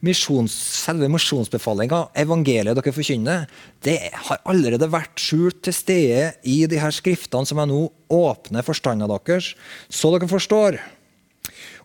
Misjons, 0.05 0.55
selve 0.85 1.09
misjonsbefalinga, 1.13 2.07
evangeliet 2.25 2.79
dere 2.79 2.95
forkynner, 2.95 3.47
det 3.85 3.99
har 4.29 4.43
allerede 4.49 4.89
vært 4.93 5.21
skjult 5.21 5.63
til 5.65 5.77
stede 5.77 6.33
i 6.49 6.63
de 6.71 6.81
her 6.81 6.95
skriftene 6.95 7.49
som 7.49 7.61
jeg 7.61 7.73
nå 7.73 7.87
åpner 8.15 8.67
forstanda 8.67 9.09
deres, 9.11 9.53
så 9.93 10.13
dere 10.15 10.31
forstår. 10.31 10.81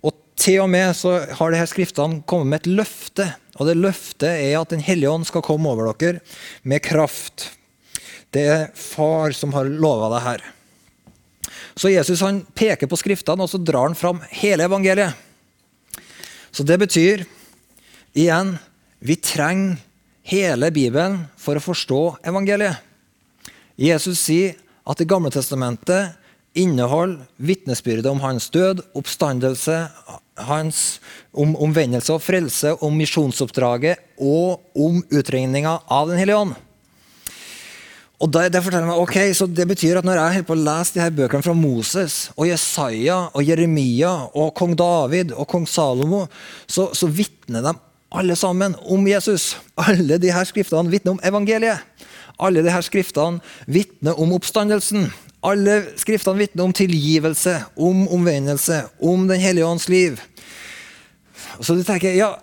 Og 0.04 0.16
til 0.40 0.64
og 0.64 0.72
med 0.72 0.96
så 0.96 1.18
har 1.40 1.52
de 1.52 1.60
her 1.60 1.70
skriftene 1.70 2.24
kommet 2.28 2.52
med 2.52 2.62
et 2.62 2.74
løfte. 2.80 3.32
Og 3.60 3.68
det 3.68 3.80
løftet 3.80 4.32
er 4.32 4.60
at 4.60 4.72
Den 4.72 4.84
hellige 4.84 5.12
ånd 5.12 5.28
skal 5.28 5.44
komme 5.44 5.68
over 5.68 5.92
dere 5.92 6.22
med 6.64 6.84
kraft. 6.84 7.50
Det 8.34 8.46
er 8.46 8.66
far 8.78 9.34
som 9.34 9.54
har 9.56 9.70
lova 9.70 10.12
det 10.14 10.24
her. 10.26 10.46
Så 11.80 11.90
Jesus 11.90 12.22
han 12.22 12.44
peker 12.54 12.90
på 12.90 12.98
Skriftene, 13.00 13.46
og 13.46 13.50
så 13.50 13.58
drar 13.62 13.88
han 13.88 13.98
fram 13.98 14.22
hele 14.42 14.68
evangeliet. 14.68 15.16
Så 16.52 16.66
det 16.66 16.80
betyr 16.82 17.26
igjen 18.18 18.58
vi 19.00 19.16
trenger 19.16 19.78
hele 20.30 20.70
Bibelen 20.76 21.24
for 21.40 21.58
å 21.58 21.64
forstå 21.64 22.02
evangeliet. 22.30 22.78
Jesus 23.80 24.20
sier 24.20 24.58
at 24.90 24.98
Det 25.00 25.08
gamle 25.08 25.30
testamentet 25.32 26.18
inneholder 26.58 27.28
vitnesbyrdet 27.38 28.10
om 28.10 28.20
hans 28.24 28.50
død, 28.50 28.82
oppstandelse, 28.98 29.78
hans, 30.50 31.00
om 31.32 31.54
omvendelse 31.56 32.16
og 32.16 32.24
frelse, 32.26 32.74
om 32.82 32.98
misjonsoppdraget 32.98 34.02
og 34.18 34.66
om 34.76 35.04
utregninga 35.14 35.78
av 35.88 36.10
Den 36.10 36.20
hellige 36.20 36.42
ånd. 36.42 36.58
Og 38.20 38.28
det, 38.36 38.50
det, 38.52 38.62
forteller 38.64 38.90
meg, 38.90 39.00
ok, 39.00 39.18
så 39.36 39.48
det 39.48 39.66
betyr 39.70 40.02
at 40.02 40.08
Når 40.08 40.20
jeg 40.20 40.46
på 40.48 40.56
å 40.56 40.60
lese 40.60 40.98
de 40.98 41.04
her 41.04 41.14
bøkene 41.16 41.46
fra 41.46 41.56
Moses 41.56 42.18
og 42.36 42.50
Jesaja 42.50 43.20
og 43.32 43.46
Jeremia 43.48 44.12
og 44.36 44.52
kong 44.60 44.76
David 44.80 45.32
og 45.32 45.48
kong 45.48 45.68
Salomo, 45.70 46.26
så, 46.68 46.90
så 46.92 47.08
vitner 47.08 47.64
de 47.64 47.74
alle 48.10 48.36
sammen 48.36 48.76
om 48.90 49.08
Jesus. 49.08 49.54
Alle 49.80 50.18
de 50.20 50.34
her 50.34 50.48
skriftene 50.50 50.92
vitner 50.92 51.16
om 51.16 51.24
evangeliet. 51.24 51.86
Alle 52.40 52.64
de 52.66 52.72
her 52.72 52.84
skriftene 52.84 53.40
vitner 53.68 54.20
om 54.20 54.34
oppstandelsen. 54.36 55.08
Alle 55.46 55.80
skriftene 56.00 56.42
vitner 56.42 56.66
om 56.66 56.76
tilgivelse, 56.76 57.56
om 57.80 58.08
omvendelse, 58.12 58.82
om 59.00 59.28
Den 59.28 59.40
hellige 59.40 59.66
ånds 59.66 59.88
liv. 59.88 60.20
Så 61.62 61.76
du 61.76 61.84
tenker, 61.88 62.12
ja, 62.16 62.34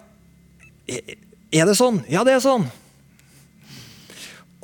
er 0.88 1.68
det 1.68 1.76
sånn? 1.76 2.00
Ja, 2.08 2.24
det 2.24 2.36
er 2.36 2.44
sånn. 2.44 2.68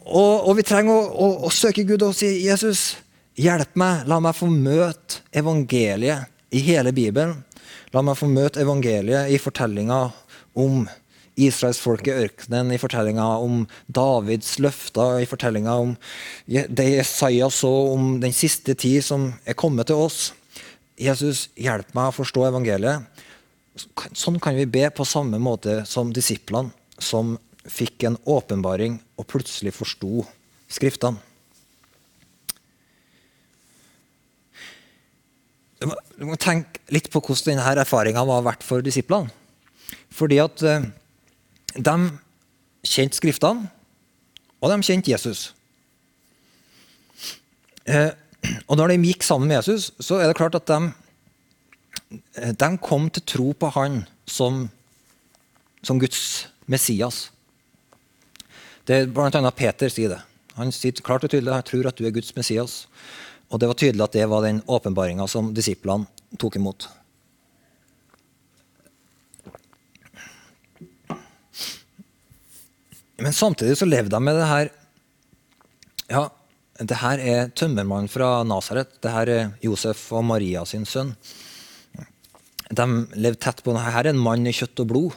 Og, 0.07 0.49
og 0.49 0.57
vi 0.59 0.65
trenger 0.67 0.95
å, 0.95 1.03
å, 1.13 1.29
å, 1.47 1.51
søke 1.55 1.85
Gud 1.87 2.03
og 2.03 2.17
si 2.17 2.31
Jesus, 2.47 2.97
hjelp 3.39 3.77
meg. 3.79 4.07
La 4.11 4.19
meg 4.23 4.37
få 4.37 4.49
møte 4.51 5.23
evangeliet 5.35 6.29
i 6.53 6.63
hele 6.67 6.93
Bibelen. 6.97 7.39
La 7.95 8.03
meg 8.05 8.19
få 8.19 8.29
møte 8.31 8.63
evangeliet 8.63 9.31
i 9.33 9.39
fortellinga 9.41 10.03
om 10.59 10.85
Israelsfolket 11.41 12.13
i 12.13 12.27
ørkenen, 12.27 12.75
i 12.75 12.81
fortellinga 12.81 13.25
om 13.41 13.63
Davids 13.89 14.59
løfter, 14.61 15.23
i 15.23 15.29
fortellinga 15.29 15.77
om 15.81 15.95
det 16.47 16.89
Jesaja 16.91 17.49
så 17.53 17.71
om 17.95 18.19
den 18.21 18.35
siste 18.37 18.77
tid 18.77 19.01
som 19.07 19.31
er 19.49 19.57
kommet 19.57 19.89
til 19.89 20.03
oss. 20.05 20.33
Jesus, 21.01 21.47
hjelp 21.57 21.95
meg 21.97 22.11
å 22.11 22.17
forstå 22.19 22.51
evangeliet. 22.51 23.09
Sånn 24.13 24.37
kan 24.43 24.59
vi 24.59 24.69
be 24.69 24.85
på 24.93 25.09
samme 25.09 25.41
måte 25.41 25.81
som 25.89 26.13
disiplene, 26.13 26.75
som 27.01 27.39
fikk 27.69 28.07
en 28.09 28.19
åpenbaring 28.27 28.99
og 29.19 29.29
plutselig 29.31 29.75
forsto 29.77 30.25
Skriftene. 30.73 31.21
Du 35.83 35.89
må, 35.91 35.97
du 36.17 36.23
må, 36.31 36.37
tenke 36.41 36.81
litt 36.95 37.11
på 37.13 37.21
hvordan 37.21 37.59
denne 37.59 37.83
erfaringa 37.83 38.23
var 38.25 38.45
verdt 38.47 38.65
for 38.65 38.81
disiplene. 38.81 39.29
Fordi 40.15 40.39
at 40.41 40.63
eh, 40.65 40.87
de 41.77 41.97
kjente 42.89 43.19
Skriftene, 43.19 43.69
og 44.63 44.71
de 44.71 44.79
kjente 44.87 45.11
Jesus. 45.11 45.51
Eh, 47.85 48.15
og 48.71 48.79
når 48.79 48.95
de 48.95 49.11
gikk 49.11 49.27
sammen 49.27 49.51
med 49.51 49.61
Jesus, 49.61 49.91
så 50.01 50.21
er 50.21 50.31
det 50.31 50.39
klart 50.39 50.57
at 50.59 50.71
de, 50.71 50.93
eh, 52.39 52.55
de 52.55 52.71
kom 52.83 53.11
til 53.11 53.27
tro 53.27 53.51
på 53.53 53.73
han 53.75 54.05
som, 54.27 54.69
som 55.83 56.01
Guds 56.01 56.47
Messias. 56.67 57.27
Det 58.89 58.97
er 58.97 59.11
blant 59.15 59.37
annet 59.39 59.55
Peter 59.55 59.93
sier 59.93 60.17
det. 60.17 60.23
Han 60.59 60.73
sier 60.75 61.05
klart 61.05 61.25
og 61.25 61.31
tydelig 61.33 61.55
jeg 61.55 61.69
tror 61.69 61.89
at 61.89 61.99
du 61.99 62.07
er 62.09 62.15
Guds 62.15 62.35
Messias. 62.37 62.75
Og 63.53 63.61
det 63.61 63.69
var 63.71 63.79
tydelig 63.79 64.05
at 64.05 64.17
det 64.17 64.27
var 64.33 64.43
den 64.45 64.63
åpenbaringa 64.67 65.29
som 65.31 65.53
disiplene 65.55 66.09
tok 66.41 66.59
imot. 66.59 66.89
Men 73.23 73.37
samtidig 73.37 73.77
så 73.79 73.87
levde 73.87 74.11
de 74.11 74.19
med 74.25 74.41
det 74.41 74.49
her 74.51 74.73
Ja, 76.11 76.25
det 76.83 76.99
her 76.99 77.21
er 77.23 77.53
tømmermannen 77.55 78.11
fra 78.11 78.43
Nasaret. 78.43 78.99
Det 79.01 79.13
her 79.13 79.31
er 79.31 79.53
Josef 79.63 80.09
og 80.13 80.25
Maria 80.27 80.65
sin 80.67 80.85
sønn. 80.89 81.15
De 82.73 82.87
levde 83.15 83.39
tett 83.39 83.63
på 83.63 83.77
det 83.77 83.85
her 83.85 84.09
er 84.09 84.11
en 84.11 84.21
mann 84.21 84.49
i 84.49 84.57
kjøtt 84.57 84.83
og 84.83 84.91
blod. 84.91 85.17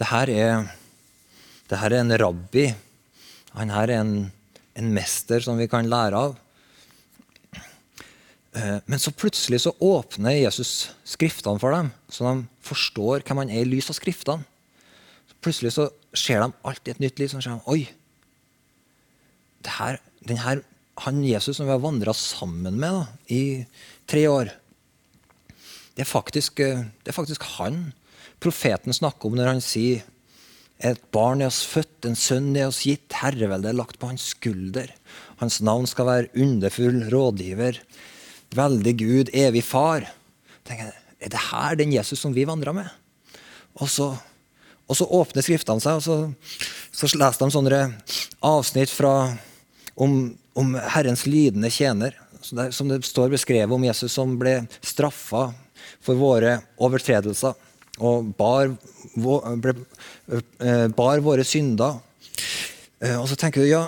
Det 0.00 0.10
her 0.10 0.32
er, 0.32 0.66
det 1.70 1.78
her 1.78 1.94
er 1.94 2.02
en 2.02 2.18
rabbi 2.18 2.66
han 3.58 3.72
her 3.74 3.90
er 3.90 4.02
en, 4.02 4.12
en 4.78 4.92
mester 4.94 5.42
som 5.44 5.58
vi 5.58 5.68
kan 5.70 5.88
lære 5.90 6.18
av. 6.28 6.36
Eh, 8.56 8.78
men 8.86 9.00
så 9.02 9.12
plutselig 9.14 9.62
så 9.64 9.74
åpner 9.84 10.38
Jesus 10.38 10.90
Skriftene 11.08 11.60
for 11.60 11.74
dem, 11.74 11.90
så 12.10 12.26
de 12.26 12.46
forstår 12.64 13.24
hvem 13.26 13.42
han 13.44 13.52
er 13.52 13.64
i 13.64 13.68
lys 13.68 13.90
av 13.92 13.98
Skriftene. 13.98 14.46
Så 15.28 15.38
plutselig 15.44 15.74
så 15.76 15.88
ser 16.16 16.42
de 16.42 16.52
alt 16.66 16.88
i 16.88 16.94
et 16.94 17.02
nytt 17.02 17.20
liv. 17.20 17.30
Så 17.30 17.42
ser 17.44 17.58
de, 17.58 17.64
Oi! 17.70 17.86
Det 19.64 19.74
her, 19.74 19.98
her, 20.30 20.62
han 21.04 21.22
Jesus 21.26 21.58
som 21.58 21.66
vi 21.66 21.74
har 21.74 21.82
vandra 21.82 22.14
sammen 22.16 22.78
med 22.78 22.94
da, 22.94 23.04
i 23.34 23.42
tre 24.08 24.22
år, 24.30 24.52
det 25.98 26.04
er, 26.04 26.08
faktisk, 26.08 26.60
eh, 26.62 26.86
det 27.02 27.10
er 27.10 27.16
faktisk 27.16 27.42
han 27.56 27.88
profeten 28.38 28.94
snakker 28.94 29.26
om 29.26 29.34
når 29.38 29.50
han 29.50 29.64
sier 29.64 30.04
et 30.78 31.00
barn 31.14 31.42
er 31.42 31.50
oss 31.50 31.64
født, 31.66 32.06
en 32.06 32.14
sønn 32.18 32.52
er 32.54 32.68
oss 32.68 32.84
gitt, 32.86 33.10
herreveldet 33.18 33.72
er 33.72 33.78
lagt 33.80 33.98
på 33.98 34.12
hans 34.12 34.28
skulder. 34.36 34.92
Hans 35.40 35.58
navn 35.64 35.88
skal 35.90 36.06
være 36.06 36.30
underfull 36.38 37.00
rådgiver, 37.10 37.80
veldig 38.54 38.94
Gud, 39.00 39.32
evig 39.34 39.64
far. 39.66 40.06
Tenker, 40.68 40.92
er 41.18 41.34
det 41.34 41.42
her 41.48 41.78
den 41.80 41.94
Jesus 41.96 42.22
som 42.22 42.34
vi 42.36 42.46
vandrer 42.46 42.76
med? 42.76 42.86
Og 43.82 43.90
så, 43.90 44.12
og 44.86 44.98
så 44.98 45.06
åpner 45.18 45.42
Skriftene 45.42 45.82
seg, 45.82 45.98
og 45.98 46.06
så, 46.06 46.70
så 46.94 47.10
leser 47.18 47.42
de 47.42 47.54
sånne 47.56 47.82
avsnitt 48.46 48.94
fra 48.94 49.14
om, 49.98 50.20
om 50.54 50.74
Herrens 50.94 51.26
lidende 51.26 51.72
tjener. 51.74 52.14
Som 52.38 52.86
det 52.86 53.02
står 53.02 53.32
beskrevet 53.34 53.74
om 53.74 53.82
Jesus 53.82 54.14
som 54.14 54.38
ble 54.38 54.60
straffa 54.78 55.48
for 55.98 56.14
våre 56.14 56.60
overtredelser 56.78 57.58
og 57.98 58.32
bar, 58.38 58.72
ble, 59.14 59.74
eh, 60.30 60.86
bar 60.94 61.22
våre 61.24 61.44
synder. 61.46 61.98
Eh, 63.00 63.16
og 63.18 63.28
så 63.30 63.38
tenker 63.38 63.62
du 63.62 63.70
ja, 63.70 63.86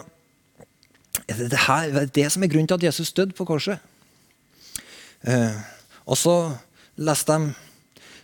er 1.30 1.46
det, 1.50 1.64
her, 1.66 1.90
er 2.02 2.10
det 2.10 2.26
som 2.32 2.42
er 2.42 2.50
grunnen 2.50 2.68
til 2.70 2.78
at 2.78 2.86
Jesus 2.90 3.12
døde 3.14 3.36
på 3.36 3.46
korset? 3.48 3.82
Eh, 5.26 5.58
og 6.06 6.18
så 6.18 6.36
leste 7.00 7.36
de, 7.36 7.52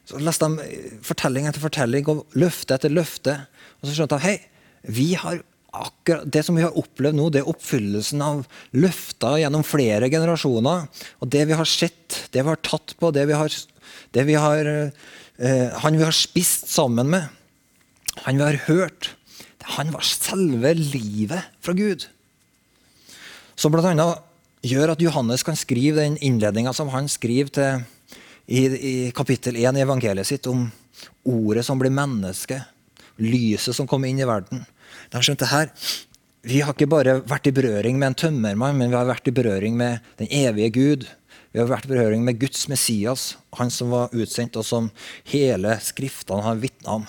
så 0.06 0.22
leste 0.22 0.48
de 0.48 0.70
fortelling 1.06 1.48
etter 1.48 1.62
fortelling 1.62 2.08
og 2.12 2.38
løfte 2.38 2.78
etter 2.78 2.92
løfte. 2.92 3.36
Og 3.80 3.88
så 3.88 3.96
skjønte 3.96 4.18
de 4.18 4.26
hei, 4.26 4.38
vi 4.86 5.12
har 5.18 5.42
akkurat 5.76 6.24
det 6.32 6.42
som 6.46 6.56
vi 6.56 6.64
har 6.64 6.76
opplevd 6.78 7.18
nå, 7.18 7.28
det 7.28 7.42
er 7.42 7.50
oppfyllelsen 7.50 8.22
av 8.24 8.44
løfter 8.76 9.40
gjennom 9.42 9.64
flere 9.66 10.08
generasjoner. 10.12 10.86
Og 11.20 11.30
det 11.32 11.44
vi 11.50 11.58
har 11.58 11.68
sett, 11.68 12.22
det 12.32 12.42
vi 12.42 12.52
har 12.52 12.62
tatt 12.64 12.96
på, 13.00 13.12
det 13.12 13.26
vi 13.28 13.36
har, 13.36 13.52
det 14.16 14.24
vi 14.28 14.38
har 14.40 14.70
Han 15.36 15.98
vi 15.98 16.04
har 16.04 16.16
spist 16.16 16.70
sammen 16.72 17.10
med, 17.12 17.26
han 18.24 18.38
vi 18.38 18.44
har 18.46 18.56
hørt, 18.70 19.10
han 19.66 19.90
var 19.92 20.04
selve 20.06 20.72
livet 20.78 21.42
fra 21.60 21.74
Gud. 21.76 22.06
Som 23.58 23.74
bl.a. 23.74 24.06
gjør 24.62 24.92
at 24.94 25.02
Johannes 25.02 25.42
kan 25.46 25.58
skrive 25.58 26.04
den 26.04 26.18
innledninga 26.22 26.72
som 26.76 26.92
han 26.94 27.10
skriver 27.10 27.52
til, 27.52 27.84
i, 28.46 28.62
i 28.62 28.94
kapittel 29.10 29.58
1 29.58 29.74
i 29.74 29.82
evangeliet 29.82 30.28
sitt, 30.28 30.46
om 30.46 30.68
ordet 31.26 31.64
som 31.66 31.80
blir 31.80 31.90
menneske, 31.90 32.60
lyset 33.18 33.74
som 33.74 33.88
kom 33.90 34.04
inn 34.06 34.20
i 34.22 34.28
verden. 34.28 34.62
De 35.10 35.22
skjønte 35.22 35.50
her, 35.50 35.72
Vi 36.46 36.60
har 36.62 36.76
ikke 36.76 36.86
bare 36.86 37.16
vært 37.26 37.48
i 37.50 37.50
berøring 37.50 37.96
med 37.98 38.06
en 38.06 38.14
tømmermann, 38.14 38.76
men 38.78 38.92
vi 38.92 38.94
har 38.94 39.08
vært 39.08 39.26
i 39.26 39.32
berøring 39.34 39.74
med 39.74 39.98
den 40.20 40.28
evige 40.30 40.70
Gud. 40.70 41.06
Vi 41.56 41.62
har 41.62 41.70
vært 41.70 41.86
i 41.86 41.94
berøring 41.94 42.20
med 42.20 42.36
Guds 42.36 42.66
Messias, 42.68 43.30
han 43.56 43.70
som 43.72 43.88
var 43.88 44.10
utsendt, 44.12 44.58
og 44.60 44.64
som 44.68 44.90
hele 45.30 45.78
Skriftene 45.80 46.44
har 46.44 46.58
vitna 46.60 46.98
om. 46.98 47.06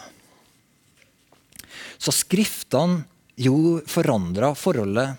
Så 2.00 2.14
Skriftene 2.16 3.02
jo 3.36 3.82
forandra 3.92 4.54
forholdet 4.56 5.18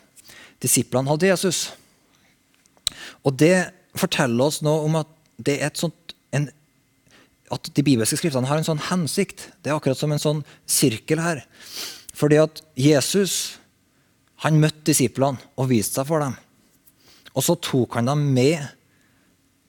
disiplene 0.64 1.12
hadde 1.12 1.28
Jesus. 1.28 1.58
Og 3.20 3.36
det 3.36 3.68
forteller 4.00 4.48
oss 4.48 4.62
nå 4.64 4.72
om 4.86 4.96
at 5.02 5.12
sånt, 5.76 6.16
en, 6.32 6.48
at 7.52 7.68
de 7.68 7.84
bibelske 7.84 8.16
skriftene 8.16 8.48
har 8.48 8.62
en 8.62 8.70
sånn 8.70 8.80
hensikt. 8.88 9.50
Det 9.60 9.68
er 9.68 9.76
akkurat 9.76 10.00
som 10.00 10.16
en 10.16 10.24
sånn 10.24 10.40
sirkel 10.64 11.20
her. 11.20 11.44
Fordi 12.16 12.40
at 12.46 12.64
Jesus 12.80 13.58
han 14.40 14.56
møtte 14.56 14.88
disiplene 14.88 15.52
og 15.60 15.68
viste 15.68 16.00
seg 16.00 16.08
for 16.08 16.24
dem. 16.24 16.40
Og 17.36 17.44
så 17.44 17.60
tok 17.60 18.00
han 18.00 18.08
dem 18.08 18.24
med 18.32 18.77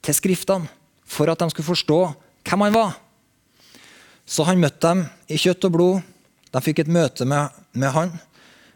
til 0.04 0.16
Skriftene 0.16 0.70
for 1.10 1.30
at 1.30 1.40
de 1.40 1.50
skulle 1.50 1.66
forstå 1.66 2.00
hvem 2.46 2.66
han 2.66 2.76
var. 2.76 2.96
Så 4.24 4.46
han 4.46 4.60
møtte 4.62 4.86
dem 4.86 5.04
i 5.28 5.38
kjøtt 5.40 5.66
og 5.66 5.74
blod. 5.74 6.02
De 6.50 6.62
fikk 6.62 6.84
et 6.84 6.92
møte 6.92 7.26
med, 7.26 7.50
med 7.72 7.94
han. 7.94 8.12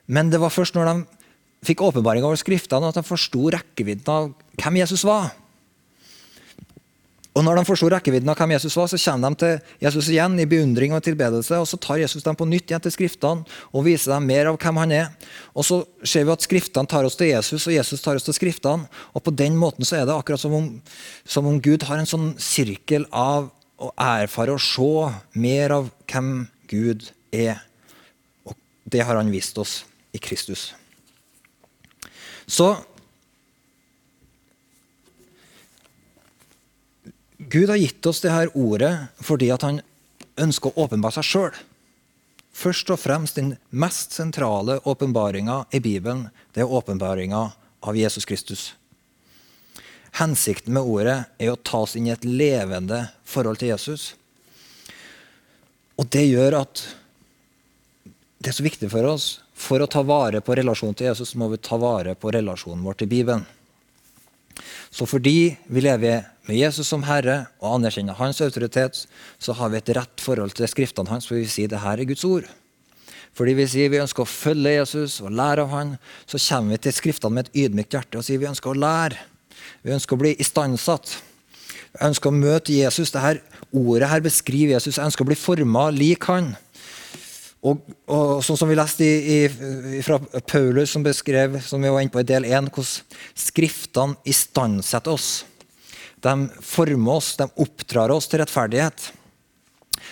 Men 0.06 0.30
det 0.30 0.40
var 0.42 0.52
først 0.52 0.74
når 0.76 0.90
de 0.90 1.24
fikk 1.64 1.82
åpenbaring 1.86 2.26
over 2.26 2.38
Skriftene 2.38 2.90
at 2.90 2.98
de 2.98 3.06
forsto 3.06 3.48
rekkevidden 3.54 4.10
av 4.10 4.32
hvem 4.58 4.80
Jesus 4.82 5.06
var. 5.06 5.32
Og 7.34 7.42
Når 7.42 7.58
de 7.58 7.64
forsto 7.66 7.88
rekkevidden 7.90 8.30
av 8.30 8.38
hvem 8.38 8.52
Jesus 8.54 8.76
var, 8.78 8.86
så 8.86 8.98
kommer 9.10 9.34
de 9.34 9.40
til 9.42 9.72
Jesus 9.82 10.08
igjen 10.12 10.36
i 10.38 10.46
beundring 10.46 10.92
og 10.94 11.02
tilbedelse. 11.02 11.58
og 11.58 11.66
Så 11.66 11.76
tar 11.82 11.98
Jesus 11.98 12.22
dem 12.22 12.36
på 12.38 12.46
nytt 12.46 12.70
igjen 12.70 12.82
til 12.84 12.94
Skriftene 12.94 13.42
og 13.74 13.84
viser 13.84 14.14
dem 14.14 14.28
mer 14.30 14.52
av 14.52 14.58
hvem 14.62 14.78
han 14.78 14.92
er. 14.94 15.08
Og 15.50 15.66
Så 15.66 15.80
ser 16.06 16.24
vi 16.24 16.30
at 16.30 16.46
Skriftene 16.46 16.86
tar 16.86 17.04
oss 17.04 17.18
til 17.18 17.32
Jesus, 17.32 17.66
og 17.66 17.74
Jesus 17.74 18.02
tar 18.02 18.14
oss 18.14 18.22
til 18.22 18.38
Skriftene. 18.38 18.86
Og 19.14 19.22
På 19.26 19.34
den 19.34 19.58
måten 19.58 19.82
så 19.82 19.98
er 19.98 20.06
det 20.06 20.14
akkurat 20.14 20.40
som 20.40 20.54
om, 20.54 20.70
som 21.26 21.46
om 21.46 21.58
Gud 21.60 21.82
har 21.82 21.98
en 21.98 22.06
sånn 22.06 22.38
sirkel 22.38 23.08
av 23.10 23.50
å 23.82 23.90
erfare 23.98 24.54
og 24.54 24.62
se 24.62 25.10
mer 25.34 25.74
av 25.74 25.90
hvem 26.06 26.46
Gud 26.70 27.10
er. 27.34 27.58
Og 28.46 28.54
Det 28.86 29.02
har 29.02 29.18
han 29.18 29.34
vist 29.34 29.58
oss 29.58 29.82
i 30.14 30.22
Kristus. 30.22 30.72
Så 32.46 32.76
Gud 37.38 37.68
har 37.68 37.76
gitt 37.76 38.06
oss 38.06 38.20
det 38.20 38.30
her 38.30 38.52
ordet 38.54 38.94
fordi 39.22 39.50
han 39.50 39.80
ønsker 40.40 40.70
å 40.70 40.86
åpenbare 40.86 41.18
seg 41.18 41.26
sjøl. 41.26 41.56
Først 42.54 42.90
og 42.94 43.00
fremst 43.02 43.38
den 43.38 43.56
mest 43.74 44.14
sentrale 44.14 44.78
åpenbaringa 44.86 45.64
i 45.74 45.80
Bibelen 45.82 46.28
det 46.54 46.62
er 46.62 46.70
åpenbaringa 46.70 47.48
av 47.82 47.96
Jesus 47.98 48.24
Kristus. 48.24 48.74
Hensikten 50.14 50.76
med 50.76 50.86
ordet 50.86 51.24
er 51.42 51.50
å 51.50 51.58
ta 51.58 51.82
oss 51.82 51.96
inn 51.98 52.06
i 52.06 52.14
et 52.14 52.24
levende 52.24 53.00
forhold 53.26 53.58
til 53.58 53.72
Jesus. 53.72 54.12
Og 55.98 56.06
det 56.06 56.28
gjør 56.28 56.60
at 56.60 56.84
det 58.38 58.52
er 58.52 58.54
så 58.54 58.66
viktig 58.66 58.90
for 58.92 59.10
oss. 59.10 59.26
For 59.54 59.82
å 59.82 59.90
ta 59.90 60.04
vare 60.06 60.42
på 60.44 60.54
relasjonen 60.54 60.94
til 60.98 61.08
Jesus 61.10 61.34
må 61.38 61.48
vi 61.50 61.58
ta 61.62 61.78
vare 61.80 62.14
på 62.14 62.30
relasjonen 62.34 62.82
vår 62.86 63.02
til 63.02 63.10
Bibelen. 63.10 63.42
Så 64.94 65.06
fordi 65.10 65.56
vi 65.66 65.82
lever 65.82 66.28
med 66.46 66.58
Jesus 66.58 66.86
som 66.92 67.02
Herre 67.02 67.48
og 67.58 67.80
anerkjenner 67.80 68.14
hans 68.14 68.38
autoritet, 68.44 69.00
så 69.42 69.54
har 69.58 69.72
vi 69.72 69.80
et 69.80 69.90
rett 69.96 70.22
forhold 70.22 70.54
til 70.54 70.70
skriftene 70.70 71.10
hans, 71.10 71.26
for 71.26 71.40
vi 71.40 71.48
sier 71.50 71.70
det 71.72 71.82
her 71.82 71.98
er 71.98 72.06
Guds 72.06 72.22
ord. 72.28 72.46
Fordi 73.34 73.56
vi 73.58 73.66
sier 73.66 73.90
vi 73.90 73.98
ønsker 73.98 74.22
å 74.22 74.30
følge 74.30 74.76
Jesus 74.76 75.18
og 75.24 75.34
lære 75.34 75.64
av 75.64 75.72
han, 75.74 75.94
så 76.30 76.38
kommer 76.38 76.76
vi 76.76 76.84
til 76.84 76.94
skriftene 76.94 77.34
med 77.34 77.48
et 77.48 77.64
ydmykt 77.64 77.96
hjerte 77.96 78.20
og 78.20 78.26
sier 78.26 78.38
vi 78.38 78.50
ønsker 78.52 78.70
å 78.70 78.78
lære. 78.78 79.18
Vi 79.82 79.94
ønsker 79.96 80.14
å 80.14 80.22
bli 80.22 80.36
istandsatt. 80.38 81.16
Vi 81.96 82.04
ønsker 82.06 82.30
å 82.30 82.36
møte 82.36 82.76
Jesus. 82.76 83.10
Dette 83.14 83.42
ordet 83.74 84.12
her 84.12 84.22
beskriver 84.22 84.76
Jesus. 84.76 85.00
Jeg 85.00 85.08
ønsker 85.08 85.26
å 85.26 85.32
bli 85.32 85.38
forma 85.38 85.88
lik 85.94 86.28
han. 86.30 86.52
Og, 87.64 87.80
og, 88.12 88.42
sånn 88.44 88.58
som 88.60 88.68
vi 88.68 88.76
leste 88.76 89.06
i, 89.06 89.36
i, 89.48 90.00
fra 90.04 90.18
Paulus, 90.44 90.92
som 90.92 91.04
beskrev 91.04 91.56
som 91.64 91.80
vi 91.80 91.92
var 91.92 92.04
inne 92.04 92.12
på 92.12 92.20
i 92.20 92.28
del 92.28 92.44
1, 92.44 92.68
hvordan 92.68 93.22
Skriftene 93.40 94.18
istandsetter 94.28 95.14
oss. 95.14 95.28
De 96.24 96.34
former 96.64 97.16
oss, 97.16 97.34
de 97.40 97.48
oppdrar 97.64 98.12
oss 98.12 98.28
til 98.28 98.42
rettferdighet. 98.42 99.06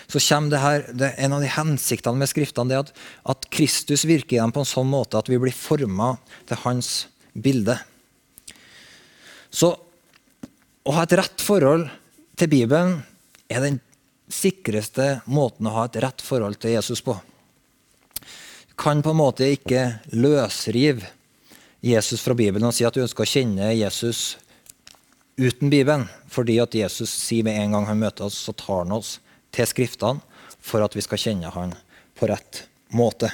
Så 0.08 0.20
kommer 0.24 0.52
det 0.52 0.60
her, 0.62 0.86
det 0.96 1.10
En 1.20 1.36
av 1.36 1.44
de 1.44 1.50
hensiktene 1.52 2.20
med 2.20 2.30
Skriftene 2.30 2.70
det 2.70 2.78
er 2.78 2.86
at, 2.86 2.92
at 3.34 3.48
Kristus 3.52 4.06
virker 4.08 4.38
i 4.38 4.40
dem 4.40 4.52
på 4.52 4.62
en 4.62 4.68
sånn 4.68 4.88
måte 4.88 5.20
at 5.20 5.28
vi 5.28 5.40
blir 5.40 5.56
forma 5.56 6.14
til 6.48 6.60
hans 6.64 6.92
bilde. 7.32 7.76
Så 9.52 9.74
å 10.82 10.94
ha 10.96 11.04
et 11.04 11.16
rett 11.20 11.44
forhold 11.44 11.84
til 12.40 12.48
Bibelen 12.48 12.96
er 13.52 13.60
den 13.60 13.76
sikreste 14.32 15.18
måten 15.28 15.68
å 15.68 15.76
ha 15.76 15.84
et 15.90 16.00
rett 16.00 16.24
forhold 16.24 16.56
til 16.62 16.72
Jesus 16.78 17.04
på 17.04 17.18
kan 18.82 19.02
på 19.02 19.12
en 19.14 19.20
måte 19.20 19.46
ikke 19.46 19.82
løsrive 20.10 21.06
Jesus 21.82 22.22
fra 22.24 22.34
Bibelen 22.34 22.66
og 22.66 22.74
si 22.74 22.86
at 22.86 22.96
du 22.96 23.04
ønsker 23.04 23.22
å 23.22 23.30
kjenne 23.30 23.68
Jesus 23.76 24.36
uten 25.38 25.70
Bibelen. 25.70 26.08
Fordi 26.30 26.58
at 26.62 26.74
Jesus 26.74 27.12
sier 27.14 27.46
med 27.46 27.60
en 27.60 27.76
gang 27.76 27.86
han 27.86 28.02
møter 28.02 28.26
oss, 28.26 28.40
så 28.42 28.54
tar 28.56 28.82
han 28.82 28.96
oss 28.96 29.20
til 29.54 29.68
Skriftene 29.70 30.22
for 30.62 30.82
at 30.82 30.96
vi 30.98 31.04
skal 31.04 31.20
kjenne 31.20 31.54
han 31.54 31.76
på 32.18 32.26
rett 32.30 32.64
måte. 32.94 33.30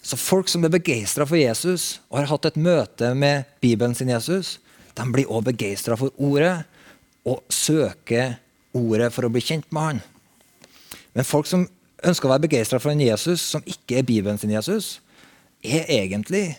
Så 0.00 0.16
folk 0.16 0.48
som 0.48 0.64
er 0.64 0.72
begeistra 0.72 1.26
for 1.28 1.36
Jesus 1.36 1.98
og 2.08 2.22
har 2.22 2.30
hatt 2.30 2.48
et 2.48 2.60
møte 2.60 3.12
med 3.18 3.48
Bibelen 3.60 3.96
sin 3.98 4.12
Jesus, 4.12 4.56
de 4.96 5.08
blir 5.12 5.28
òg 5.28 5.50
begeistra 5.50 5.98
for 5.98 6.14
ordet 6.16 6.62
og 7.26 7.42
søker 7.52 8.38
ordet 8.76 9.10
for 9.12 9.26
å 9.26 9.32
bli 9.34 9.44
kjent 9.44 9.68
med 9.74 9.90
han. 9.90 10.04
Men 11.16 11.26
folk 11.26 11.48
som 11.48 11.66
ønsker 12.06 12.28
å 12.28 12.34
være 12.34 12.46
begeistra 12.46 12.80
for 12.82 12.92
en 12.92 13.02
Jesus 13.02 13.42
som 13.52 13.64
ikke 13.66 14.00
er 14.00 14.06
Bibelen 14.06 14.38
sin 14.40 14.54
Jesus, 14.54 15.00
er 15.64 15.88
egentlig 15.90 16.56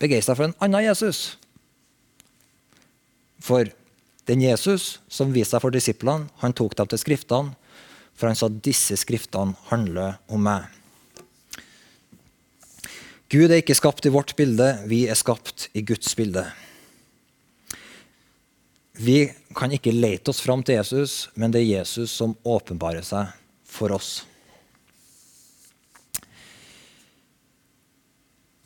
begeistra 0.00 0.36
for 0.36 0.48
en 0.48 0.56
annen 0.62 0.86
Jesus. 0.86 1.36
For 3.42 3.68
den 4.26 4.42
Jesus 4.42 4.96
som 5.12 5.34
viste 5.34 5.54
seg 5.54 5.62
for 5.62 5.74
disiplene, 5.74 6.30
han 6.42 6.56
tok 6.56 6.76
dem 6.78 6.90
til 6.90 7.02
Skriftene, 7.02 7.54
for 8.16 8.30
han 8.30 8.38
sa 8.38 8.48
disse 8.48 8.96
Skriftene 8.98 9.56
handler 9.70 10.18
om 10.32 10.42
meg. 10.46 10.70
Gud 13.30 13.50
er 13.50 13.58
ikke 13.58 13.74
skapt 13.74 14.06
i 14.06 14.12
vårt 14.14 14.36
bilde, 14.38 14.68
vi 14.86 15.04
er 15.10 15.18
skapt 15.18 15.66
i 15.74 15.82
Guds 15.82 16.14
bilde. 16.18 16.44
Vi 18.96 19.26
kan 19.56 19.74
ikke 19.74 19.92
lete 19.92 20.30
oss 20.32 20.40
fram 20.40 20.62
til 20.64 20.78
Jesus, 20.78 21.26
men 21.34 21.52
det 21.52 21.64
er 21.64 21.82
Jesus 21.82 22.14
som 22.14 22.36
åpenbarer 22.46 23.04
seg 23.04 23.34
for 23.66 23.92
oss. 23.92 24.22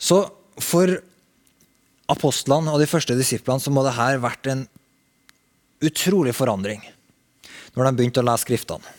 Så 0.00 0.24
for 0.60 0.96
apostlene 2.10 2.72
og 2.72 2.80
de 2.82 2.88
første 2.90 3.16
disiplene 3.18 3.62
så 3.62 3.72
må 3.72 3.84
det 3.86 3.96
her 3.98 4.20
vært 4.22 4.48
en 4.50 4.64
utrolig 5.84 6.34
forandring 6.36 6.82
når 7.76 7.86
de 7.86 7.92
begynte 7.98 8.22
å 8.22 8.26
lese 8.26 8.46
Skriftene. 8.46 8.96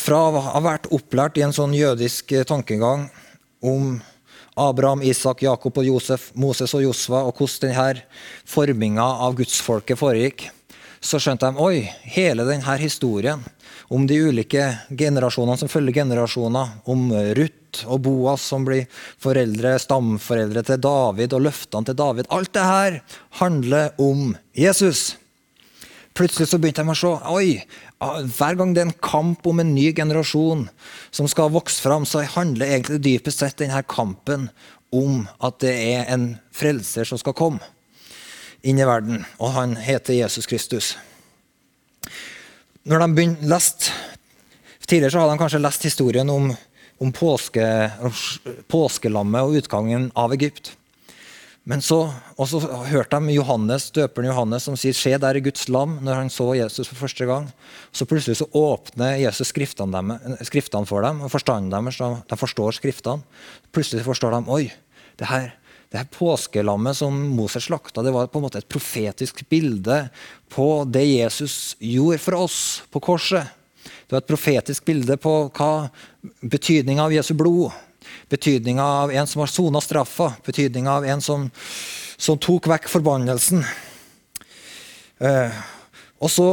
Fra 0.00 0.20
å 0.30 0.40
ha 0.46 0.60
vært 0.64 0.88
opplært 0.94 1.36
i 1.36 1.44
en 1.44 1.52
sånn 1.52 1.74
jødisk 1.76 2.32
tankegang 2.48 3.10
om 3.60 3.98
Abraham, 4.60 5.02
Isak, 5.04 5.42
Jakob 5.44 5.76
og 5.76 5.86
Josef, 5.86 6.30
Moses 6.34 6.72
og 6.76 6.82
Josva, 6.86 7.22
og 7.28 7.36
hvordan 7.36 7.68
denne 7.68 8.06
forminga 8.48 9.04
av 9.26 9.36
gudsfolket 9.38 10.00
foregikk, 10.00 10.48
så 11.00 11.20
skjønte 11.20 11.48
de 11.48 11.62
oi, 11.64 11.84
hele 12.12 12.44
denne 12.48 12.76
historien 12.80 13.44
om 13.90 14.06
de 14.06 14.20
ulike 14.30 14.66
generasjonene 14.94 15.58
som 15.58 15.70
følger 15.70 16.02
generasjoner, 16.02 16.76
om 16.86 17.08
Ruth 17.34 17.86
og 17.90 18.04
Boas 18.06 18.44
som 18.52 18.62
blir 18.66 18.86
foreldre, 19.22 19.74
stamforeldre 19.82 20.62
til 20.66 20.78
David, 20.82 21.34
og 21.34 21.44
løftene 21.48 21.88
til 21.88 21.98
David 21.98 22.30
Alt 22.30 22.52
det 22.54 22.66
her 22.66 23.00
handler 23.40 23.90
om 23.98 24.36
Jesus. 24.54 25.16
Plutselig 26.14 26.50
så 26.50 26.58
begynte 26.62 26.84
de 26.86 26.94
å 26.94 26.98
se 26.98 27.12
oi, 27.34 27.60
hver 28.00 28.58
gang 28.58 28.74
det 28.74 28.84
er 28.84 28.88
en 28.90 29.02
kamp 29.02 29.46
om 29.46 29.62
en 29.62 29.74
ny 29.74 29.90
generasjon 29.96 30.68
som 31.10 31.28
skal 31.30 31.52
vokse 31.54 31.82
fram, 31.82 32.06
så 32.06 32.22
handler 32.36 32.70
egentlig 32.70 33.02
dypest 33.04 33.42
sett 33.42 33.58
denne 33.62 33.82
kampen 33.90 34.48
om 34.94 35.24
at 35.42 35.60
det 35.62 35.74
er 35.74 36.08
en 36.14 36.32
frelser 36.54 37.06
som 37.06 37.18
skal 37.18 37.36
komme 37.38 37.62
inn 38.66 38.78
i 38.78 38.86
verden, 38.86 39.24
og 39.40 39.54
han 39.56 39.78
heter 39.80 40.18
Jesus 40.18 40.46
Kristus. 40.46 40.94
Når 42.88 43.04
de 43.04 43.26
lest, 43.44 43.90
Tidligere 44.88 45.12
så 45.12 45.20
hadde 45.22 45.34
de 45.36 45.38
kanskje 45.38 45.62
lest 45.62 45.84
historien 45.86 46.30
om, 46.32 46.48
om 46.98 47.10
påske, 47.14 47.62
påskelammet 48.72 49.46
og 49.46 49.60
utgangen 49.60 50.08
av 50.18 50.32
Egypt. 50.34 50.72
Men 51.68 51.84
så, 51.84 52.00
og 52.40 52.48
så 52.48 52.58
hørte 52.88 53.20
de 53.20 53.36
Johannes, 53.36 53.90
døperen 53.94 54.30
Johannes 54.32 54.64
som 54.66 54.78
sier 54.80 54.96
'Se, 54.96 55.12
der 55.18 55.36
er 55.36 55.44
Guds 55.44 55.68
lam', 55.68 56.00
når 56.00 56.14
han 56.14 56.30
så 56.30 56.56
Jesus 56.56 56.88
for 56.88 56.96
første 57.06 57.26
gang. 57.26 57.52
Så 57.92 58.08
plutselig 58.08 58.40
så 58.40 58.48
åpner 58.50 59.20
Jesus 59.20 59.52
skriftene, 59.52 59.92
dem, 59.92 60.36
skriftene 60.42 60.86
for 60.86 61.02
dem, 61.02 61.20
og 61.20 61.30
forstanden 61.30 61.70
deres. 61.70 62.00
De 62.26 62.36
forstår 62.36 62.72
skriftene. 62.72 63.22
Plutselig 63.72 64.04
forstår 64.04 64.40
de 64.40 64.50
oi, 64.50 64.72
det 65.18 65.28
her, 65.28 65.52
det 65.90 65.98
her 65.98 66.10
påskelammet 66.14 66.96
som 66.96 67.16
Moses 67.34 67.66
slakta, 67.66 68.02
det 68.02 68.12
var 68.14 68.30
på 68.30 68.38
en 68.38 68.46
måte 68.46 68.60
et 68.62 68.70
profetisk 68.70 69.42
bilde 69.50 70.04
på 70.52 70.84
det 70.86 71.02
Jesus 71.08 71.74
gjorde 71.82 72.20
for 72.22 72.46
oss 72.46 72.58
på 72.94 73.02
korset. 73.02 73.48
Det 73.82 74.14
var 74.14 74.22
et 74.22 74.30
profetisk 74.30 74.86
bilde 74.86 75.16
på 75.18 75.34
hva 75.50 75.88
betydninga 76.42 77.08
av 77.08 77.14
Jesu 77.14 77.34
blod 77.34 77.72
Betydninga 78.30 78.84
av 78.84 79.12
en 79.12 79.26
som 79.26 79.40
har 79.40 79.50
sona 79.50 79.80
straffa. 79.80 80.32
Betydninga 80.46 80.92
av 80.92 81.04
en 81.04 81.20
som, 81.20 81.50
som, 82.16 82.38
tok 82.38 82.68
vekk 82.70 82.88
forbannelsen. 82.90 83.64
Eh, 85.18 85.58
og 86.20 86.30
så 86.30 86.48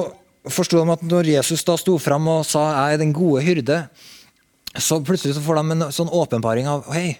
forsto 0.49 0.79
de 0.79 0.95
at 0.95 1.03
når 1.05 1.31
Jesus 1.35 1.65
da 1.67 1.77
sto 1.79 1.97
fram 2.01 2.27
og 2.31 2.45
sa 2.45 2.65
'jeg 2.71 2.93
er 2.93 2.97
den 2.97 3.13
gode 3.13 3.43
hyrde', 3.43 3.89
så 4.77 5.03
plutselig 5.03 5.35
så 5.35 5.41
får 5.41 5.55
de 5.55 5.71
en 5.71 5.91
sånn 5.91 6.09
åpenbaring 6.09 6.67
av 6.67 6.85
hei, 6.93 7.17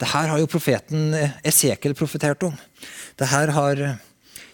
det 0.00 0.08
her 0.08 0.30
har 0.32 0.40
jo 0.40 0.48
profeten 0.48 1.12
Esekiel 1.46 1.96
profetert 1.98 2.42
om. 2.46 2.54
Det 3.20 3.28
her 3.28 3.52
har 3.56 3.82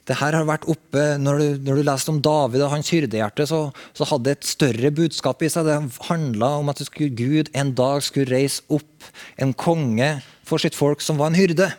det 0.07 0.21
her 0.21 0.37
har 0.39 0.47
vært 0.47 0.69
oppe, 0.71 1.03
Når 1.19 1.39
du, 1.39 1.47
når 1.67 1.79
du 1.79 1.83
leste 1.83 2.13
om 2.13 2.21
David 2.23 2.63
og 2.63 2.71
hans 2.71 2.91
hyrdehjerte, 2.95 3.47
så, 3.47 3.73
så, 3.93 4.07
hadde 4.07 4.29
det 4.29 4.37
et 4.37 4.47
større 4.47 4.91
budskap 4.95 5.43
i 5.43 5.51
seg. 5.51 5.67
Det 5.67 6.07
handla 6.07 6.53
om 6.61 6.71
at 6.71 6.83
Gud 6.95 7.51
en 7.53 7.73
dag 7.75 8.05
skulle 8.07 8.31
reise 8.31 8.63
opp 8.71 9.11
en 9.37 9.51
konge 9.53 10.21
for 10.47 10.63
sitt 10.63 10.79
folk 10.79 11.03
som 11.03 11.19
var 11.19 11.33
en 11.33 11.39
hyrde. 11.39 11.73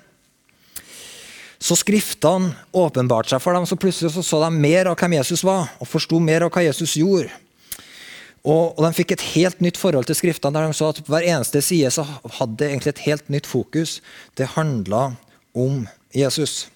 Så 1.57 1.79
Skriftene 1.79 2.51
åpenbarte 2.75 3.31
seg 3.31 3.41
for 3.41 3.55
dem, 3.55 3.65
så 3.65 3.79
plutselig 3.79 4.11
så, 4.13 4.21
så 4.21 4.43
de 4.43 4.51
mer 4.53 4.91
av 4.91 4.99
hvem 4.99 5.15
Jesus 5.21 5.45
var, 5.47 5.71
og 5.79 5.87
forsto 5.87 6.19
mer 6.19 6.45
av 6.45 6.51
hva 6.51 6.67
Jesus 6.67 6.97
gjorde. 6.99 7.31
Og, 8.47 8.77
og, 8.77 8.81
De 8.85 8.95
fikk 8.95 9.11
et 9.13 9.25
helt 9.33 9.59
nytt 9.63 9.79
forhold 9.79 10.07
til 10.07 10.15
Skriftene, 10.15 10.55
der 10.55 10.69
de 10.69 10.77
så 10.77 10.93
at 10.93 11.01
hver 11.03 11.25
eneste 11.27 11.61
side 11.65 11.91
så 11.91 12.05
hadde 12.39 12.69
egentlig 12.69 12.93
et 12.95 13.05
helt 13.09 13.29
nytt 13.33 13.49
fokus. 13.49 13.99
Det 14.39 14.53
handla 14.55 15.17
om 15.57 15.83
Jesus. 16.15 16.69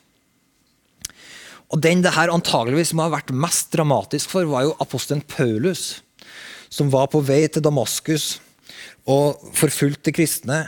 Og 1.71 1.79
Den 1.79 2.03
det 2.03 2.11
her 2.17 2.33
antageligvis 2.33 2.91
må 2.93 3.07
ha 3.07 3.13
vært 3.13 3.31
mest 3.31 3.71
dramatisk 3.71 4.33
for, 4.33 4.49
var 4.51 4.67
jo 4.67 4.75
apostelen 4.83 5.23
Paulus, 5.23 6.01
som 6.67 6.91
var 6.91 7.07
på 7.11 7.23
vei 7.23 7.45
til 7.47 7.63
Damaskus 7.63 8.41
og 9.07 9.39
forfulgte 9.55 10.11
kristne. 10.15 10.65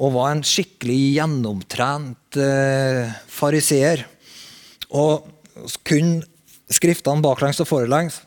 Og 0.00 0.14
var 0.16 0.32
en 0.32 0.44
skikkelig 0.46 1.18
gjennomtrent 1.18 2.40
eh, 2.40 3.12
fariseer. 3.28 4.06
Og 4.88 5.28
kunne 5.84 6.24
skriftene 6.72 7.22
baklengs 7.24 7.60
og 7.60 7.68
forelengs. 7.68 8.22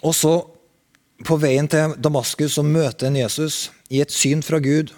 Og 0.00 0.16
så, 0.16 0.32
på 1.26 1.38
veien 1.40 1.66
til 1.70 1.96
Damaskus, 1.98 2.54
så 2.56 2.62
møter 2.62 3.08
en 3.08 3.18
Jesus 3.18 3.68
i 3.90 4.02
et 4.02 4.12
syn 4.14 4.42
fra 4.44 4.60
Gud. 4.62 4.92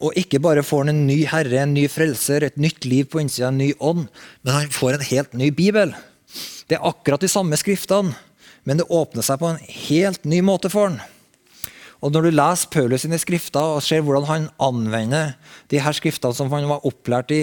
Og 0.00 0.16
ikke 0.16 0.40
bare 0.44 0.64
får 0.64 0.84
han 0.84 0.92
en 0.92 1.06
ny 1.08 1.22
herre, 1.28 1.62
en 1.62 1.74
ny 1.76 1.86
frelser, 1.88 2.44
et 2.44 2.60
nytt 2.60 2.84
liv 2.88 3.08
på 3.08 3.20
innsida, 3.22 3.48
en 3.48 3.60
ny 3.60 3.72
ånd, 3.80 4.06
men 4.44 4.54
han 4.54 4.72
får 4.72 4.96
en 4.96 5.08
helt 5.08 5.36
ny 5.36 5.50
bibel. 5.56 5.94
Det 6.68 6.76
er 6.76 6.88
akkurat 6.88 7.22
de 7.22 7.30
samme 7.32 7.56
skriftene, 7.60 8.16
men 8.66 8.80
det 8.80 8.88
åpner 8.92 9.24
seg 9.24 9.40
på 9.40 9.52
en 9.52 9.62
helt 9.88 10.24
ny 10.28 10.42
måte 10.44 10.72
for 10.72 10.90
han. 10.90 11.00
Og 12.04 12.12
Når 12.12 12.26
du 12.26 12.36
leser 12.36 12.70
Paulus 12.70 13.06
sine 13.06 13.18
skrifter 13.18 13.78
og 13.78 13.82
ser 13.82 14.02
hvordan 14.04 14.28
han 14.28 14.48
anvender 14.62 15.32
de 15.72 15.80
her 15.80 15.96
skriftene 15.96 16.36
som 16.36 16.52
han 16.52 16.68
var 16.68 16.84
opplært 16.86 17.32
i 17.32 17.40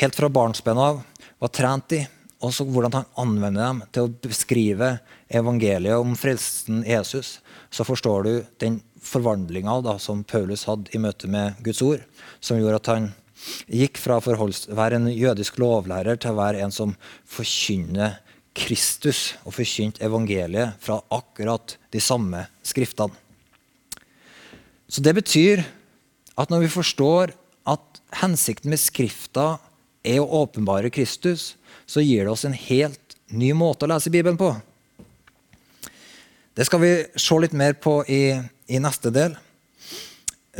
helt 0.00 0.16
fra 0.16 0.30
barnsben 0.32 0.80
av, 0.80 1.02
var 1.42 1.52
trent 1.52 1.92
i, 1.92 2.00
og 2.42 2.50
så 2.54 2.66
hvordan 2.66 2.96
han 2.96 3.10
anvender 3.22 3.68
dem 3.68 3.82
til 3.94 4.06
å 4.08 4.12
beskrive 4.24 4.96
evangeliet 5.32 6.00
om 6.02 6.16
frelsen 6.18 6.82
Jesus, 6.86 7.36
så 7.70 7.86
forstår 7.86 8.26
du 8.26 8.32
den 8.62 8.80
forvandlinga 9.02 9.78
som 10.02 10.24
Paulus 10.26 10.66
hadde 10.66 10.90
i 10.94 11.00
møte 11.02 11.30
med 11.30 11.58
Guds 11.62 11.82
ord, 11.86 12.02
som 12.40 12.58
gjorde 12.58 12.80
at 12.82 12.90
han 12.92 13.08
gikk 13.70 13.98
fra 13.98 14.18
å 14.18 14.48
være 14.74 14.98
en 14.98 15.08
jødisk 15.10 15.58
lovlærer 15.62 16.18
til 16.20 16.34
å 16.34 16.38
være 16.38 16.62
en 16.62 16.74
som 16.74 16.94
forkynner 17.30 18.20
Kristus 18.58 19.32
og 19.46 19.56
forkynte 19.56 20.02
evangeliet 20.04 20.76
fra 20.82 21.00
akkurat 21.14 21.76
de 21.94 22.02
samme 22.02 22.44
skriftene. 22.66 23.14
Så 24.92 25.00
Det 25.00 25.14
betyr 25.16 25.64
at 26.36 26.50
når 26.50 26.66
vi 26.66 26.74
forstår 26.74 27.32
at 27.64 28.02
hensikten 28.20 28.70
med 28.70 28.80
Skrifta 28.80 29.56
er 30.04 30.20
å 30.20 30.42
åpenbare 30.42 30.90
Kristus, 30.92 31.54
så 31.86 32.04
gir 32.04 32.24
det 32.24 32.32
oss 32.32 32.44
en 32.48 32.56
helt 32.56 33.16
ny 33.32 33.52
måte 33.56 33.86
å 33.86 33.92
lese 33.92 34.12
Bibelen 34.12 34.38
på. 34.40 34.50
Det 36.52 36.66
skal 36.68 36.82
vi 36.82 36.92
se 37.16 37.38
litt 37.40 37.54
mer 37.56 37.78
på 37.80 38.02
i 38.12 38.24
i 38.72 38.80
neste 38.82 39.12
del. 39.14 39.36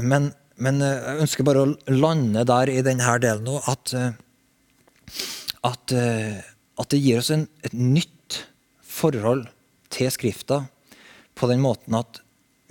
Men, 0.01 0.31
men, 0.63 0.81
eh, 0.83 0.99
jeg 0.99 1.27
ønsker 1.27 1.47
bare 1.47 1.65
å 1.65 1.73
lande 1.93 2.45
der 2.49 2.73
i 2.73 2.83
denne 2.85 3.17
delen 3.23 3.47
nå 3.47 3.61
at, 3.71 3.93
eh, 3.97 4.13
at, 5.69 5.93
eh, 5.97 6.41
at 6.81 6.93
det 6.93 7.01
gir 7.01 7.21
oss 7.21 7.33
en, 7.35 7.47
et 7.65 7.77
nytt 7.77 8.43
forhold 8.83 9.47
til 9.93 10.11
Skrifta 10.13 10.63
på 11.37 11.49
den 11.51 11.63
måten 11.65 11.97
at 11.97 12.21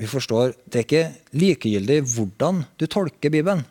vi 0.02 0.10
forstår 0.10 0.56
det 0.66 0.80
er 0.80 0.88
ikke 0.88 1.38
likegyldig 1.38 2.00
hvordan 2.10 2.64
du 2.82 2.88
tolker 2.90 3.34
Bibelen. 3.34 3.64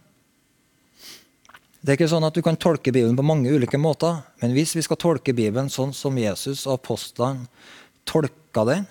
Det 1.80 1.94
er 1.94 1.96
ikke 1.96 2.10
sånn 2.12 2.26
at 2.28 2.36
Du 2.36 2.42
kan 2.44 2.58
tolke 2.60 2.92
Bibelen 2.92 3.16
på 3.16 3.24
mange 3.24 3.52
ulike 3.52 3.78
måter, 3.80 4.20
men 4.42 4.52
hvis 4.52 4.74
vi 4.76 4.84
skal 4.84 5.00
tolke 5.00 5.32
Bibelen 5.32 5.70
sånn 5.72 5.94
som 5.96 6.18
Jesus 6.20 6.66
og 6.66 6.76
apostlene 6.76 7.48
tolka 8.04 8.66
den, 8.68 8.84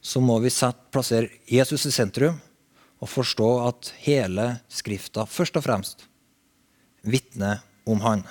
så 0.00 0.20
må 0.20 0.36
vi 0.42 0.52
sette, 0.52 0.90
plassere 0.92 1.30
Jesus 1.48 1.86
i 1.88 1.92
sentrum 1.94 2.36
og 2.98 3.10
forstå 3.10 3.48
at 3.68 3.92
hele 4.04 4.58
Skrifta 4.68 5.24
først 5.28 5.56
og 5.56 5.64
fremst 5.64 6.04
vitner 7.02 7.62
om 7.88 8.02
han. 8.04 8.24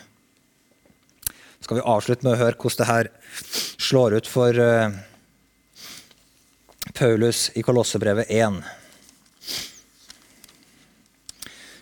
Skal 1.63 1.79
vi 1.79 1.88
avslutte 1.89 2.27
med 2.27 2.36
å 2.36 2.41
høre 2.41 2.57
hvordan 2.60 2.84
det 2.84 2.89
her 2.91 3.09
slår 3.82 4.19
ut 4.19 4.30
for 4.30 4.61
uh, 4.61 4.93
Paulus 6.93 7.47
i 7.57 7.63
Kolossebrevet 7.65 8.30
1. 8.30 8.61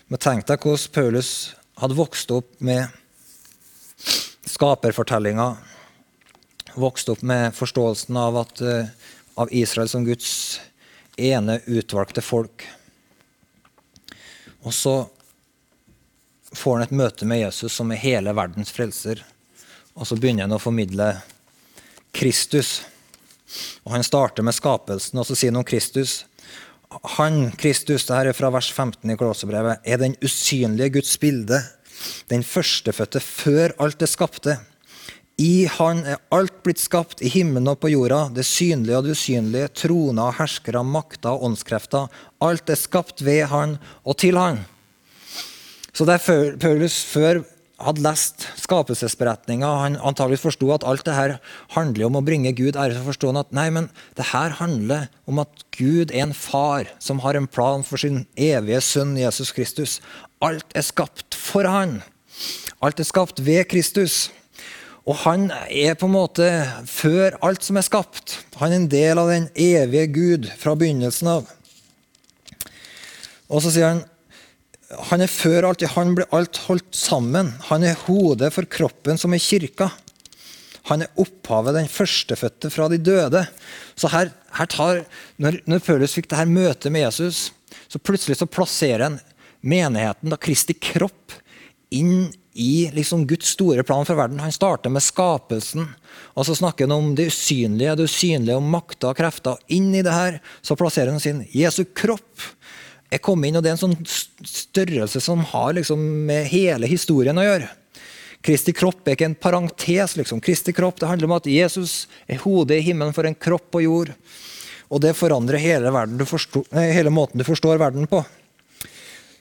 Men 0.08 0.22
tenk 0.22 0.48
deg 0.48 0.64
hvordan 0.64 0.94
Paulus 0.96 1.30
hadde 1.76 1.94
vokst 1.94 2.30
opp 2.30 2.60
med 2.64 2.88
skaperfortellinga. 4.44 5.56
Vokst 6.74 7.08
opp 7.08 7.22
med 7.22 7.54
forståelsen 7.56 8.16
av 8.16 8.38
at 8.40 8.62
uh, 8.64 8.88
av 9.36 9.52
Israel 9.52 9.88
som 9.88 10.04
Guds 10.04 10.60
ene 11.16 11.60
utvalgte 11.66 12.24
folk. 12.24 12.64
Og 14.64 14.74
så 14.74 14.96
får 16.56 16.76
han 16.78 16.84
et 16.86 16.96
møte 16.96 17.28
med 17.28 17.42
Jesus, 17.42 17.74
som 17.76 17.92
er 17.92 18.00
hele 18.00 18.32
verdens 18.36 18.72
frelser. 18.72 19.20
Og 19.96 20.08
så 20.08 20.16
begynner 20.16 20.46
han 20.46 20.56
å 20.56 20.62
formidle 20.62 21.10
Kristus. 22.16 22.80
Og 23.84 23.92
Han 23.92 24.04
starter 24.04 24.42
med 24.42 24.56
skapelsen, 24.56 25.20
og 25.20 25.28
så 25.28 25.36
sier 25.36 25.52
han 25.52 25.60
om 25.60 25.68
Kristus. 25.68 26.24
Han, 27.16 27.50
Kristus, 27.58 28.06
det 28.06 28.16
her 28.16 28.30
er 28.30 28.36
fra 28.36 28.50
vers 28.54 28.70
15 28.72 29.10
i 29.10 29.16
Kolosserbrevet, 29.18 29.82
er 29.84 30.00
den 30.00 30.16
usynlige 30.24 30.96
Guds 30.98 31.16
bilde, 31.20 31.60
den 32.30 32.44
førstefødte 32.44 33.20
før 33.20 33.74
alt 33.82 34.00
det 34.00 34.08
skapte. 34.12 34.58
I 35.36 35.66
Han 35.68 36.00
er 36.08 36.20
alt 36.32 36.62
blitt 36.64 36.80
skapt, 36.80 37.20
i 37.20 37.28
himmelen 37.28 37.68
og 37.68 37.80
på 37.82 37.90
jorda, 37.92 38.26
det 38.32 38.46
synlige 38.48 38.96
og 38.96 39.04
det 39.04 39.16
usynlige, 39.18 39.72
troner 39.82 40.38
herskere, 40.38 40.84
makter 40.84 41.34
og 41.34 41.50
åndskrefter. 41.50 42.08
Alt 42.40 42.72
er 42.72 42.80
skapt 42.80 43.20
ved 43.24 43.44
Han 43.52 43.76
og 44.04 44.16
til 44.16 44.40
Han. 44.40 44.62
Så 45.92 46.04
der 46.08 46.56
Paulus 46.60 47.02
før 47.04 47.42
hadde 47.82 48.00
lest 48.04 48.46
skapelsesberetninga, 48.62 49.68
han 49.82 49.98
antagelig 50.00 50.40
forsto 50.40 50.70
at 50.72 50.84
alt 50.88 51.04
det 51.04 51.16
her 51.16 51.34
handler 51.74 52.08
om 52.08 52.16
å 52.16 52.24
bringe 52.24 52.54
Gud 52.56 52.78
ære, 52.78 52.96
så 52.96 53.04
forsto 53.04 53.28
han 53.28 53.40
at 53.42 53.52
nei, 53.56 53.66
men 53.74 53.90
det 54.16 54.30
her 54.32 54.56
handler 54.60 55.10
om 55.28 55.42
at 55.42 55.66
Gud 55.76 56.14
er 56.14 56.24
en 56.24 56.36
far 56.36 56.88
som 57.02 57.20
har 57.24 57.36
en 57.36 57.48
plan 57.50 57.84
for 57.84 58.00
sin 58.00 58.24
evige 58.32 58.80
sønn 58.84 59.12
Jesus 59.20 59.52
Kristus. 59.56 59.98
Alt 60.40 60.72
er 60.76 60.86
skapt 60.86 61.36
for 61.36 61.68
han. 61.68 62.00
Alt 62.80 63.00
er 63.00 63.08
skapt 63.08 63.44
ved 63.44 63.68
Kristus. 63.68 64.30
Og 65.06 65.20
han 65.22 65.50
er 65.70 65.94
på 65.94 66.08
en 66.08 66.16
måte 66.16 66.48
før 66.90 67.36
alt 67.46 67.62
som 67.62 67.78
er 67.78 67.86
skapt. 67.86 68.40
Han 68.58 68.72
er 68.72 68.80
en 68.80 68.90
del 68.90 69.20
av 69.20 69.30
den 69.30 69.46
evige 69.54 70.08
Gud 70.16 70.48
fra 70.58 70.74
begynnelsen 70.74 71.30
av. 71.36 71.52
Og 73.46 73.62
så 73.62 73.70
sier 73.70 73.92
han 73.92 74.04
han 75.10 75.22
er 75.24 75.30
før 75.30 75.66
alt, 75.68 75.82
han 75.96 76.14
blir 76.14 76.28
alt 76.34 76.60
holdt 76.68 76.94
sammen. 76.94 77.52
Han 77.70 77.84
er 77.86 77.98
hodet 78.06 78.52
for 78.54 78.68
kroppen 78.70 79.18
som 79.18 79.34
er 79.34 79.42
kirka. 79.42 79.90
Han 80.86 81.02
er 81.02 81.18
opphavet, 81.18 81.74
den 81.74 81.90
førstefødte 81.90 82.70
fra 82.70 82.86
de 82.92 83.00
døde. 83.02 83.42
Så 83.98 84.10
her, 84.12 84.30
her 84.54 84.70
tar, 84.70 85.02
når, 85.42 85.58
når 85.66 85.82
Paulus 85.82 86.14
fikk 86.14 86.30
dette 86.30 86.46
møtet 86.46 86.94
med 86.94 87.08
Jesus, 87.08 87.48
så 87.90 87.98
plutselig 87.98 88.38
så 88.38 88.46
plasserer 88.46 89.08
han 89.08 89.18
menigheten, 89.66 90.30
da 90.30 90.38
Kristi 90.38 90.76
kropp, 90.78 91.34
inn 91.90 92.28
i 92.56 92.86
liksom 92.94 93.26
Guds 93.28 93.50
store 93.52 93.82
plan 93.86 94.06
for 94.06 94.18
verden. 94.18 94.40
Han 94.40 94.54
starter 94.54 94.92
med 94.92 95.04
skapelsen, 95.04 95.90
og 96.38 96.46
så 96.46 96.54
snakker 96.56 96.86
han 96.86 96.94
om 96.94 97.10
det 97.18 97.28
usynlige, 97.32 97.96
det 97.98 98.06
usynlige, 98.06 98.56
om 98.56 98.70
makter 98.70 99.10
og 99.10 99.18
krefter. 99.18 99.58
Inn 99.74 99.90
i 99.94 100.04
det 100.06 100.14
her 100.14 100.38
så 100.64 100.78
plasserer 100.78 101.12
han 101.12 101.22
sin 101.22 101.42
Jesu 101.52 101.82
kropp 101.98 102.46
er 103.10 103.22
kom 103.22 103.44
inn, 103.46 103.56
og 103.58 103.64
det 103.64 103.70
er 103.70 103.76
en 103.76 103.84
sånn 103.86 103.98
størrelse 104.06 105.20
som 105.22 105.44
har 105.52 105.76
liksom 105.76 106.00
med 106.28 106.48
hele 106.50 106.88
historien 106.90 107.38
å 107.38 107.44
gjøre. 107.46 107.68
Kristi 108.46 108.74
kropp 108.76 109.06
er 109.08 109.16
ikke 109.16 109.26
en 109.30 109.38
parentes. 109.38 110.16
liksom. 110.16 110.40
Kristi 110.40 110.72
kropp, 110.72 111.00
Det 111.00 111.08
handler 111.08 111.26
om 111.26 111.36
at 111.38 111.46
Jesus 111.46 112.06
er 112.28 112.38
hodet 112.38 112.78
i 112.78 112.86
himmelen 112.90 113.14
for 113.14 113.26
en 113.26 113.34
kropp 113.34 113.70
på 113.70 113.82
jord. 113.82 114.12
Og 114.88 115.00
det 115.00 115.16
forandrer 115.18 115.58
hele, 115.58 115.90
forstår, 116.26 116.66
hele 116.70 117.10
måten 117.10 117.38
du 117.38 117.44
forstår 117.44 117.78
verden 117.78 118.06
på. 118.06 118.24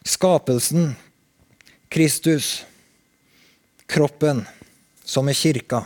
Skapelsen, 0.05 0.95
Kristus, 1.89 2.66
kroppen, 3.86 4.45
som 5.05 5.30
er 5.30 5.38
kirka. 5.38 5.86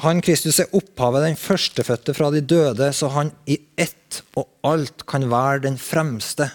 Han 0.00 0.22
Kristus 0.24 0.58
er 0.62 0.72
opphavet, 0.72 1.26
den 1.26 1.36
førstefødte 1.36 2.14
fra 2.16 2.30
de 2.32 2.40
døde, 2.40 2.88
så 2.96 3.10
han 3.12 3.32
i 3.44 3.58
ett 3.76 4.22
og 4.40 4.48
alt 4.64 5.04
kan 5.08 5.28
være 5.30 5.66
den 5.66 5.76
fremste. 5.80 6.48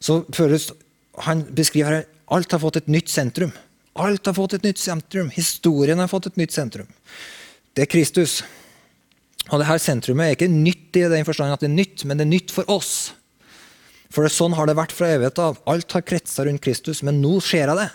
Så 0.00 0.24
føles, 0.34 0.72
Han 1.20 1.42
beskriver 1.54 1.90
her 1.90 2.04
alt 2.30 2.52
har 2.52 2.60
fått 2.62 2.76
et 2.76 2.88
nytt 2.88 3.10
sentrum. 3.10 3.50
Alt 3.98 4.26
har 4.26 4.34
fått 4.36 4.54
et 4.54 4.64
nytt 4.64 4.78
sentrum. 4.78 5.30
Historien 5.34 5.98
har 5.98 6.08
fått 6.08 6.30
et 6.30 6.38
nytt 6.38 6.54
sentrum. 6.54 6.86
Det 7.74 7.82
er 7.84 7.90
Kristus. 7.90 8.40
Og 9.50 9.58
det 9.58 9.66
her 9.66 9.82
sentrumet 9.82 10.28
er 10.28 10.36
ikke 10.36 10.50
nytt 10.50 10.96
i 10.96 11.08
den 11.10 11.26
forstand 11.26 11.52
at 11.52 11.64
det 11.64 11.68
er 11.68 11.74
nytt, 11.74 12.04
men 12.06 12.20
det 12.20 12.24
er 12.24 12.30
nytt 12.30 12.54
for 12.54 12.70
oss. 12.70 13.12
For 14.14 14.26
sånn 14.30 14.54
har 14.58 14.70
det 14.70 14.78
vært 14.78 14.94
fra 14.94 15.10
evigheten 15.10 15.50
av. 15.50 15.58
Alt 15.70 15.92
har 15.96 16.06
kretsa 16.06 16.46
rundt 16.46 16.62
Kristus, 16.62 17.02
men 17.06 17.20
nå 17.22 17.38
ser 17.44 17.66
jeg 17.66 17.78
det. 17.78 17.88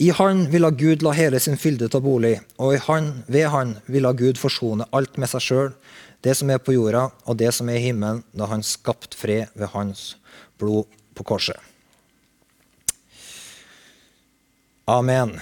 I 0.00 0.10
Han 0.16 0.46
ville 0.50 0.70
Gud 0.70 1.02
la 1.02 1.12
hele 1.12 1.40
sin 1.40 1.58
fylde 1.60 1.90
ta 1.92 2.00
bolig, 2.00 2.38
og 2.56 2.72
i 2.74 2.80
han, 2.86 3.10
ved 3.28 3.50
Han 3.52 3.74
ville 3.86 4.12
Gud 4.16 4.38
forsone 4.40 4.86
alt 4.96 5.18
med 5.20 5.28
seg 5.28 5.44
sjøl, 5.44 5.72
det 6.24 6.36
som 6.38 6.50
er 6.50 6.60
på 6.60 6.72
jorda 6.72 7.10
og 7.28 7.36
det 7.36 7.52
som 7.52 7.68
er 7.68 7.76
i 7.76 7.84
himmelen, 7.90 8.22
da 8.32 8.48
Han 8.48 8.64
skapt 8.64 9.14
fred 9.14 9.52
ved 9.52 9.68
Hans 9.74 10.16
blod 10.58 10.88
på 11.14 11.26
korset. 11.28 11.60
Amen. 14.88 15.36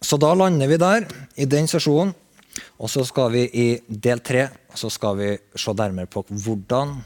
Så 0.00 0.16
da 0.16 0.32
lander 0.34 0.72
vi 0.72 0.80
der, 0.80 1.04
i 1.36 1.44
den 1.44 1.68
sesjonen. 1.68 2.14
Og 2.80 2.88
så 2.88 3.04
skal 3.04 3.28
vi 3.32 3.44
i 3.52 3.66
del 3.88 4.20
tre 4.24 4.48
så 4.76 4.90
skal 4.92 5.16
vi 5.16 5.28
se 5.56 5.72
nærmere 5.72 6.06
på 6.06 6.24
hvordan 6.28 6.98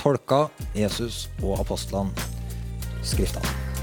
tolka 0.00 0.46
Jesus 0.76 1.28
og 1.42 1.60
apostlene 1.60 2.12
Skriftene. 3.04 3.73